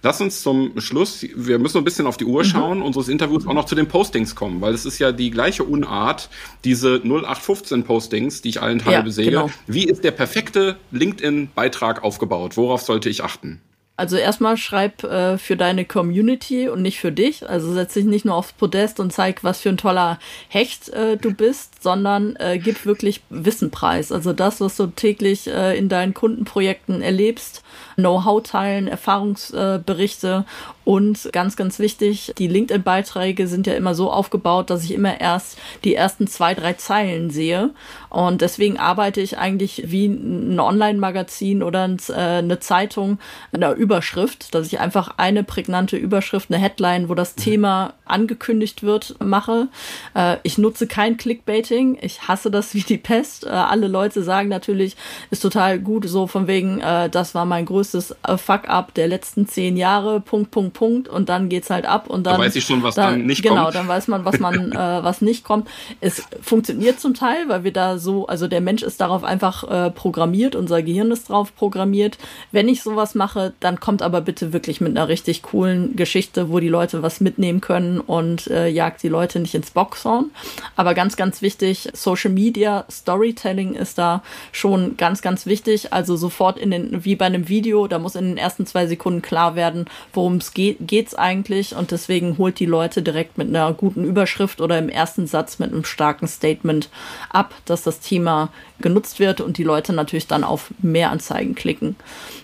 Lass 0.00 0.20
uns 0.20 0.42
zum 0.42 0.80
Schluss, 0.80 1.26
wir 1.34 1.58
müssen 1.58 1.78
ein 1.78 1.84
bisschen 1.84 2.06
auf 2.06 2.16
die 2.16 2.24
Uhr 2.24 2.44
mhm. 2.44 2.46
schauen, 2.46 2.78
mhm. 2.78 2.84
unseres 2.84 3.08
Interviews 3.08 3.46
auch 3.46 3.54
noch 3.54 3.64
zu 3.64 3.74
den 3.74 3.88
Postings 3.88 4.36
kommen, 4.36 4.60
weil 4.60 4.72
es 4.72 4.86
ist 4.86 5.00
ja 5.00 5.10
die 5.10 5.30
gleiche 5.30 5.64
Unart, 5.64 6.30
diese 6.64 7.00
0815 7.02 7.82
Postings, 7.82 8.40
die 8.40 8.50
ich 8.50 8.62
allen 8.62 8.78
Teil 8.78 8.92
ja, 8.92 9.02
besäge. 9.02 9.30
Genau. 9.30 9.50
Wie 9.66 9.84
ist 9.84 10.04
der 10.04 10.12
perfekte 10.12 10.76
LinkedIn-Beitrag 10.92 12.04
aufgebaut? 12.04 12.56
Worauf 12.56 12.82
sollte 12.82 13.08
ich 13.08 13.24
achten? 13.24 13.60
Also 13.98 14.16
erstmal 14.16 14.56
schreib 14.56 15.02
äh, 15.02 15.38
für 15.38 15.56
deine 15.56 15.84
Community 15.84 16.68
und 16.68 16.82
nicht 16.82 17.00
für 17.00 17.10
dich. 17.10 17.50
Also 17.50 17.72
setz 17.72 17.94
dich 17.94 18.04
nicht 18.04 18.24
nur 18.24 18.36
aufs 18.36 18.52
Podest 18.52 19.00
und 19.00 19.12
zeig, 19.12 19.42
was 19.42 19.60
für 19.60 19.70
ein 19.70 19.76
toller 19.76 20.20
Hecht 20.46 20.88
äh, 20.90 21.16
du 21.16 21.34
bist, 21.34 21.82
sondern 21.82 22.36
äh, 22.36 22.60
gib 22.62 22.86
wirklich 22.86 23.22
Wissen 23.28 23.72
preis. 23.72 24.12
Also 24.12 24.32
das, 24.32 24.60
was 24.60 24.76
du 24.76 24.86
täglich 24.86 25.48
äh, 25.48 25.76
in 25.76 25.88
deinen 25.88 26.14
Kundenprojekten 26.14 27.02
erlebst, 27.02 27.64
Know-how 27.96 28.40
teilen, 28.44 28.86
Erfahrungsberichte 28.86 30.44
und 30.88 31.28
ganz, 31.34 31.56
ganz 31.56 31.80
wichtig, 31.80 32.32
die 32.38 32.48
LinkedIn-Beiträge 32.48 33.46
sind 33.46 33.66
ja 33.66 33.74
immer 33.74 33.94
so 33.94 34.10
aufgebaut, 34.10 34.70
dass 34.70 34.84
ich 34.84 34.94
immer 34.94 35.20
erst 35.20 35.58
die 35.84 35.94
ersten 35.94 36.26
zwei, 36.28 36.54
drei 36.54 36.72
Zeilen 36.72 37.28
sehe. 37.28 37.74
Und 38.08 38.40
deswegen 38.40 38.78
arbeite 38.78 39.20
ich 39.20 39.36
eigentlich 39.36 39.82
wie 39.88 40.06
ein 40.06 40.58
Online-Magazin 40.58 41.62
oder 41.62 41.84
äh, 41.84 42.12
eine 42.14 42.58
Zeitung, 42.60 43.18
eine 43.52 43.72
Überschrift, 43.72 44.54
dass 44.54 44.66
ich 44.66 44.80
einfach 44.80 45.18
eine 45.18 45.44
prägnante 45.44 45.98
Überschrift, 45.98 46.50
eine 46.50 46.58
Headline, 46.58 47.10
wo 47.10 47.14
das 47.14 47.36
mhm. 47.36 47.42
Thema 47.42 47.92
angekündigt 48.06 48.82
wird, 48.82 49.16
mache. 49.22 49.68
Äh, 50.14 50.38
ich 50.42 50.56
nutze 50.56 50.86
kein 50.86 51.18
Clickbaiting. 51.18 51.98
Ich 52.00 52.28
hasse 52.28 52.50
das 52.50 52.72
wie 52.72 52.80
die 52.80 52.96
Pest. 52.96 53.44
Äh, 53.44 53.50
alle 53.50 53.88
Leute 53.88 54.22
sagen 54.22 54.48
natürlich, 54.48 54.96
ist 55.30 55.42
total 55.42 55.80
gut, 55.80 56.08
so 56.08 56.26
von 56.26 56.46
wegen, 56.46 56.78
das 56.78 57.34
war 57.34 57.44
mein 57.44 57.66
größtes 57.66 58.14
Fuck-up 58.36 58.94
der 58.94 59.08
letzten 59.08 59.46
zehn 59.46 59.76
Jahre, 59.76 60.20
Punkt, 60.20 60.50
Punkt, 60.50 60.77
Punkt 60.78 61.08
und 61.08 61.28
dann 61.28 61.48
geht's 61.48 61.70
halt 61.70 61.86
ab 61.86 62.08
und 62.08 62.24
dann. 62.24 62.34
Da 62.34 62.40
weiß 62.40 62.54
ich 62.54 62.62
schon, 62.62 62.84
was 62.84 62.94
dann, 62.94 63.14
dann 63.14 63.26
nicht 63.26 63.42
genau, 63.42 63.64
kommt. 63.64 63.72
Genau, 63.72 63.80
dann 63.80 63.88
weiß 63.88 64.06
man, 64.06 64.24
was 64.24 64.38
man, 64.38 64.70
äh, 64.72 65.02
was 65.02 65.20
nicht 65.20 65.42
kommt. 65.42 65.66
Es 66.00 66.22
funktioniert 66.40 67.00
zum 67.00 67.14
Teil, 67.14 67.48
weil 67.48 67.64
wir 67.64 67.72
da 67.72 67.98
so, 67.98 68.28
also 68.28 68.46
der 68.46 68.60
Mensch 68.60 68.84
ist 68.84 69.00
darauf 69.00 69.24
einfach 69.24 69.64
äh, 69.64 69.90
programmiert, 69.90 70.54
unser 70.54 70.80
Gehirn 70.84 71.10
ist 71.10 71.30
drauf 71.30 71.52
programmiert. 71.56 72.16
Wenn 72.52 72.68
ich 72.68 72.84
sowas 72.84 73.16
mache, 73.16 73.54
dann 73.58 73.80
kommt 73.80 74.02
aber 74.02 74.20
bitte 74.20 74.52
wirklich 74.52 74.80
mit 74.80 74.96
einer 74.96 75.08
richtig 75.08 75.42
coolen 75.42 75.96
Geschichte, 75.96 76.48
wo 76.48 76.60
die 76.60 76.68
Leute 76.68 77.02
was 77.02 77.20
mitnehmen 77.20 77.60
können 77.60 77.98
und 77.98 78.46
äh, 78.46 78.68
jagt 78.68 79.02
die 79.02 79.08
Leute 79.08 79.40
nicht 79.40 79.56
ins 79.56 79.72
Boxhorn. 79.72 80.30
Aber 80.76 80.94
ganz, 80.94 81.16
ganz 81.16 81.42
wichtig, 81.42 81.88
Social 81.92 82.30
Media 82.30 82.84
Storytelling 82.88 83.74
ist 83.74 83.98
da 83.98 84.22
schon 84.52 84.96
ganz, 84.96 85.22
ganz 85.22 85.44
wichtig. 85.44 85.92
Also 85.92 86.14
sofort 86.14 86.56
in 86.56 86.70
den, 86.70 87.04
wie 87.04 87.16
bei 87.16 87.26
einem 87.26 87.48
Video, 87.48 87.88
da 87.88 87.98
muss 87.98 88.14
in 88.14 88.26
den 88.26 88.36
ersten 88.36 88.64
zwei 88.64 88.86
Sekunden 88.86 89.22
klar 89.22 89.56
werden, 89.56 89.86
worum 90.12 90.36
es 90.36 90.54
geht 90.54 90.67
geht, 90.74 91.08
es 91.08 91.14
eigentlich 91.14 91.74
und 91.74 91.90
deswegen 91.90 92.38
holt 92.38 92.58
die 92.58 92.66
Leute 92.66 93.02
direkt 93.02 93.38
mit 93.38 93.48
einer 93.48 93.72
guten 93.72 94.04
Überschrift 94.04 94.60
oder 94.60 94.78
im 94.78 94.88
ersten 94.88 95.26
Satz 95.26 95.58
mit 95.58 95.72
einem 95.72 95.84
starken 95.84 96.26
Statement 96.26 96.88
ab, 97.30 97.54
dass 97.64 97.82
das 97.82 98.00
Thema 98.00 98.50
genutzt 98.80 99.18
wird 99.18 99.40
und 99.40 99.58
die 99.58 99.64
Leute 99.64 99.92
natürlich 99.92 100.26
dann 100.26 100.44
auf 100.44 100.70
mehr 100.80 101.10
Anzeigen 101.10 101.54
klicken. 101.54 101.96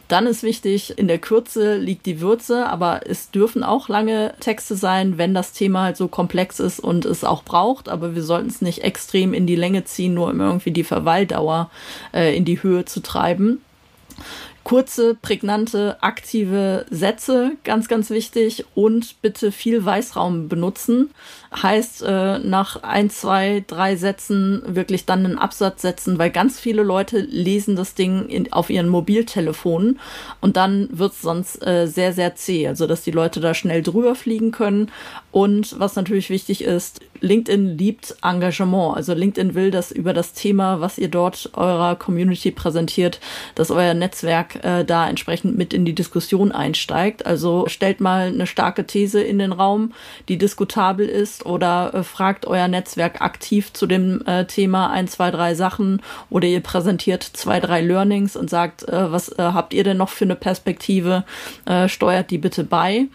Dann 0.08 0.26
ist 0.26 0.42
wichtig, 0.42 0.98
in 0.98 1.08
der 1.08 1.18
Kürze 1.18 1.76
liegt 1.76 2.06
die 2.06 2.20
Würze, 2.20 2.66
aber 2.66 3.02
es 3.06 3.30
dürfen 3.30 3.62
auch 3.62 3.88
lange 3.88 4.34
Texte 4.40 4.76
sein, 4.76 5.16
wenn 5.16 5.32
das 5.32 5.52
Thema 5.52 5.82
halt 5.82 5.96
so 5.96 6.08
komplex 6.08 6.60
ist 6.60 6.80
und 6.80 7.04
es 7.04 7.24
auch 7.24 7.42
braucht, 7.42 7.88
aber 7.88 8.14
wir 8.14 8.22
sollten 8.22 8.48
es 8.48 8.60
nicht 8.60 8.82
extrem 8.82 9.32
in 9.32 9.46
die 9.46 9.56
Länge 9.56 9.84
ziehen, 9.84 10.14
nur 10.14 10.28
um 10.28 10.40
irgendwie 10.40 10.72
die 10.72 10.84
Verweildauer 10.84 11.70
äh, 12.12 12.36
in 12.36 12.44
die 12.44 12.62
Höhe 12.62 12.84
zu 12.84 13.00
treiben. 13.00 13.60
Kurze, 14.64 15.14
prägnante, 15.14 16.02
aktive 16.02 16.86
Sätze, 16.90 17.52
ganz, 17.64 17.86
ganz 17.86 18.08
wichtig. 18.08 18.64
Und 18.74 19.20
bitte 19.20 19.52
viel 19.52 19.84
Weißraum 19.84 20.48
benutzen. 20.48 21.10
Heißt, 21.54 22.02
äh, 22.02 22.38
nach 22.38 22.82
ein, 22.82 23.10
zwei, 23.10 23.62
drei 23.66 23.96
Sätzen 23.96 24.62
wirklich 24.66 25.04
dann 25.04 25.24
einen 25.24 25.38
Absatz 25.38 25.82
setzen, 25.82 26.18
weil 26.18 26.30
ganz 26.30 26.58
viele 26.58 26.82
Leute 26.82 27.20
lesen 27.20 27.76
das 27.76 27.94
Ding 27.94 28.26
in, 28.26 28.52
auf 28.52 28.70
ihren 28.70 28.88
Mobiltelefonen 28.88 30.00
und 30.40 30.56
dann 30.56 30.88
wird 30.90 31.12
es 31.12 31.22
sonst 31.22 31.64
äh, 31.64 31.86
sehr, 31.86 32.12
sehr 32.12 32.34
zäh. 32.34 32.66
Also, 32.66 32.86
dass 32.86 33.02
die 33.02 33.10
Leute 33.10 33.40
da 33.40 33.54
schnell 33.54 33.82
drüber 33.82 34.14
fliegen 34.14 34.50
können. 34.50 34.90
Und 35.30 35.78
was 35.78 35.94
natürlich 35.94 36.30
wichtig 36.30 36.64
ist, 36.64 37.00
LinkedIn 37.20 37.78
liebt 37.78 38.16
Engagement. 38.22 38.96
Also 38.96 39.14
LinkedIn 39.14 39.54
will, 39.54 39.70
dass 39.70 39.90
über 39.90 40.12
das 40.12 40.32
Thema, 40.32 40.80
was 40.80 40.98
ihr 40.98 41.08
dort 41.08 41.50
eurer 41.54 41.96
Community 41.96 42.50
präsentiert, 42.50 43.20
dass 43.54 43.70
euer 43.70 43.94
Netzwerk 43.94 44.64
äh, 44.64 44.84
da 44.84 45.08
entsprechend 45.08 45.56
mit 45.56 45.72
in 45.72 45.84
die 45.84 45.94
Diskussion 45.94 46.52
einsteigt. 46.52 47.26
Also 47.26 47.64
stellt 47.68 48.00
mal 48.00 48.28
eine 48.28 48.46
starke 48.46 48.86
These 48.86 49.20
in 49.22 49.38
den 49.38 49.52
Raum, 49.52 49.92
die 50.28 50.38
diskutabel 50.38 51.08
ist 51.08 51.46
oder 51.46 51.94
äh, 51.94 52.02
fragt 52.02 52.46
euer 52.46 52.68
Netzwerk 52.68 53.20
aktiv 53.20 53.72
zu 53.72 53.86
dem 53.86 54.22
äh, 54.26 54.44
Thema 54.46 54.90
ein, 54.90 55.08
zwei, 55.08 55.30
drei 55.30 55.54
Sachen 55.54 56.02
oder 56.30 56.46
ihr 56.48 56.60
präsentiert 56.60 57.22
zwei, 57.22 57.60
drei 57.60 57.80
Learnings 57.80 58.36
und 58.36 58.50
sagt, 58.50 58.88
äh, 58.88 59.12
was 59.12 59.28
äh, 59.30 59.42
habt 59.42 59.74
ihr 59.74 59.84
denn 59.84 59.96
noch 59.96 60.10
für 60.10 60.24
eine 60.24 60.36
Perspektive? 60.36 61.24
Äh, 61.66 61.88
steuert 61.88 62.30
die 62.30 62.38
bitte 62.38 62.64
bei. 62.64 63.06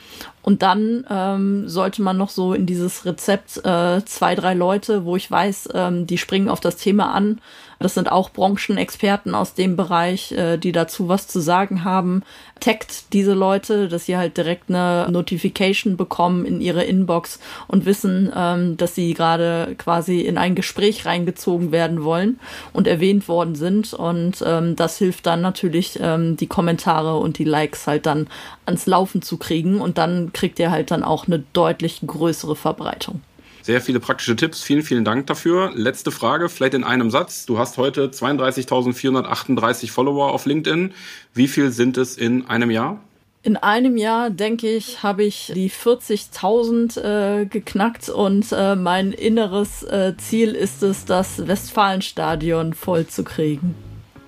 Und 0.41 0.61
dann 0.61 1.05
ähm, 1.09 1.67
sollte 1.67 2.01
man 2.01 2.17
noch 2.17 2.29
so 2.29 2.53
in 2.53 2.65
dieses 2.65 3.05
Rezept 3.05 3.57
äh, 3.65 4.03
zwei, 4.05 4.35
drei 4.35 4.53
Leute, 4.53 5.05
wo 5.05 5.15
ich 5.15 5.29
weiß, 5.29 5.69
ähm, 5.73 6.07
die 6.07 6.17
springen 6.17 6.49
auf 6.49 6.59
das 6.59 6.77
Thema 6.77 7.13
an, 7.13 7.41
das 7.79 7.93
sind 7.93 8.11
auch 8.11 8.29
Branchenexperten 8.29 9.33
aus 9.33 9.53
dem 9.53 9.75
Bereich, 9.75 10.33
äh, 10.33 10.57
die 10.57 10.73
dazu 10.73 11.07
was 11.07 11.27
zu 11.27 11.39
sagen 11.39 11.85
haben. 11.85 12.23
Taggt 12.59 13.13
diese 13.13 13.33
Leute, 13.33 13.87
dass 13.87 14.05
sie 14.05 14.17
halt 14.17 14.35
direkt 14.35 14.69
eine 14.69 15.07
Notification 15.09 15.95
bekommen 15.95 16.45
in 16.45 16.59
ihre 16.59 16.83
Inbox 16.83 17.39
und 17.67 17.85
wissen, 17.85 18.31
ähm, 18.35 18.75
dass 18.75 18.95
sie 18.95 19.13
gerade 19.13 19.75
quasi 19.77 20.19
in 20.19 20.37
ein 20.37 20.55
Gespräch 20.55 21.05
reingezogen 21.05 21.71
werden 21.71 22.03
wollen 22.03 22.39
und 22.73 22.85
erwähnt 22.85 23.29
worden 23.29 23.55
sind. 23.55 23.93
Und 23.93 24.43
ähm, 24.45 24.75
das 24.75 24.97
hilft 24.97 25.25
dann 25.25 25.41
natürlich, 25.41 25.99
ähm, 26.01 26.35
die 26.35 26.47
Kommentare 26.47 27.17
und 27.17 27.37
die 27.37 27.45
Likes 27.45 27.87
halt 27.87 28.05
dann 28.05 28.27
ans 28.65 28.87
Laufen 28.87 29.21
zu 29.21 29.37
kriegen. 29.37 29.79
Und 29.79 29.97
dann 29.97 30.33
kriegt 30.33 30.59
ihr 30.59 30.69
halt 30.69 30.91
dann 30.91 31.03
auch 31.03 31.27
eine 31.27 31.43
deutlich 31.53 32.01
größere 32.05 32.57
Verbreitung. 32.57 33.21
Sehr 33.69 33.81
viele 33.81 33.99
praktische 33.99 34.35
Tipps. 34.35 34.63
Vielen, 34.63 34.81
vielen 34.81 35.05
Dank 35.05 35.27
dafür. 35.27 35.71
Letzte 35.75 36.09
Frage, 36.09 36.49
vielleicht 36.49 36.73
in 36.73 36.83
einem 36.83 37.11
Satz. 37.11 37.45
Du 37.45 37.59
hast 37.59 37.77
heute 37.77 38.07
32.438 38.07 39.91
Follower 39.91 40.33
auf 40.33 40.47
LinkedIn. 40.47 40.91
Wie 41.35 41.47
viel 41.47 41.69
sind 41.69 41.95
es 41.95 42.17
in 42.17 42.47
einem 42.47 42.71
Jahr? 42.71 42.99
In 43.43 43.57
einem 43.57 43.95
Jahr, 43.95 44.31
denke 44.31 44.75
ich, 44.75 45.03
habe 45.03 45.23
ich 45.23 45.51
die 45.53 45.69
40.000 45.69 47.41
äh, 47.41 47.45
geknackt 47.45 48.09
und 48.09 48.47
äh, 48.51 48.75
mein 48.75 49.11
inneres 49.11 49.83
äh, 49.83 50.17
Ziel 50.17 50.55
ist 50.55 50.81
es, 50.81 51.05
das 51.05 51.47
Westfalenstadion 51.47 52.73
voll 52.73 53.05
zu 53.05 53.23
kriegen. 53.23 53.75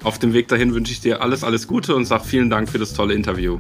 Auf 0.04 0.20
dem 0.20 0.34
Weg 0.34 0.50
dahin 0.50 0.76
wünsche 0.76 0.94
ich 0.94 1.02
dir 1.02 1.24
alles, 1.24 1.44
alles 1.44 1.68
Gute 1.68 1.96
und 1.96 2.06
sage 2.06 2.26
vielen 2.26 2.52
Dank 2.52 2.70
für 2.70 2.78
das 2.78 2.94
tolle 2.94 3.16
Interview. 3.16 3.60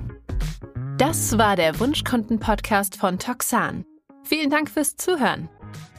Das 0.99 1.39
war 1.39 1.55
der 1.55 1.79
Wunschkunden-Podcast 1.79 2.97
von 2.97 3.17
Toxan. 3.17 3.83
Vielen 4.23 4.51
Dank 4.51 4.69
fürs 4.69 4.95
Zuhören. 4.95 5.49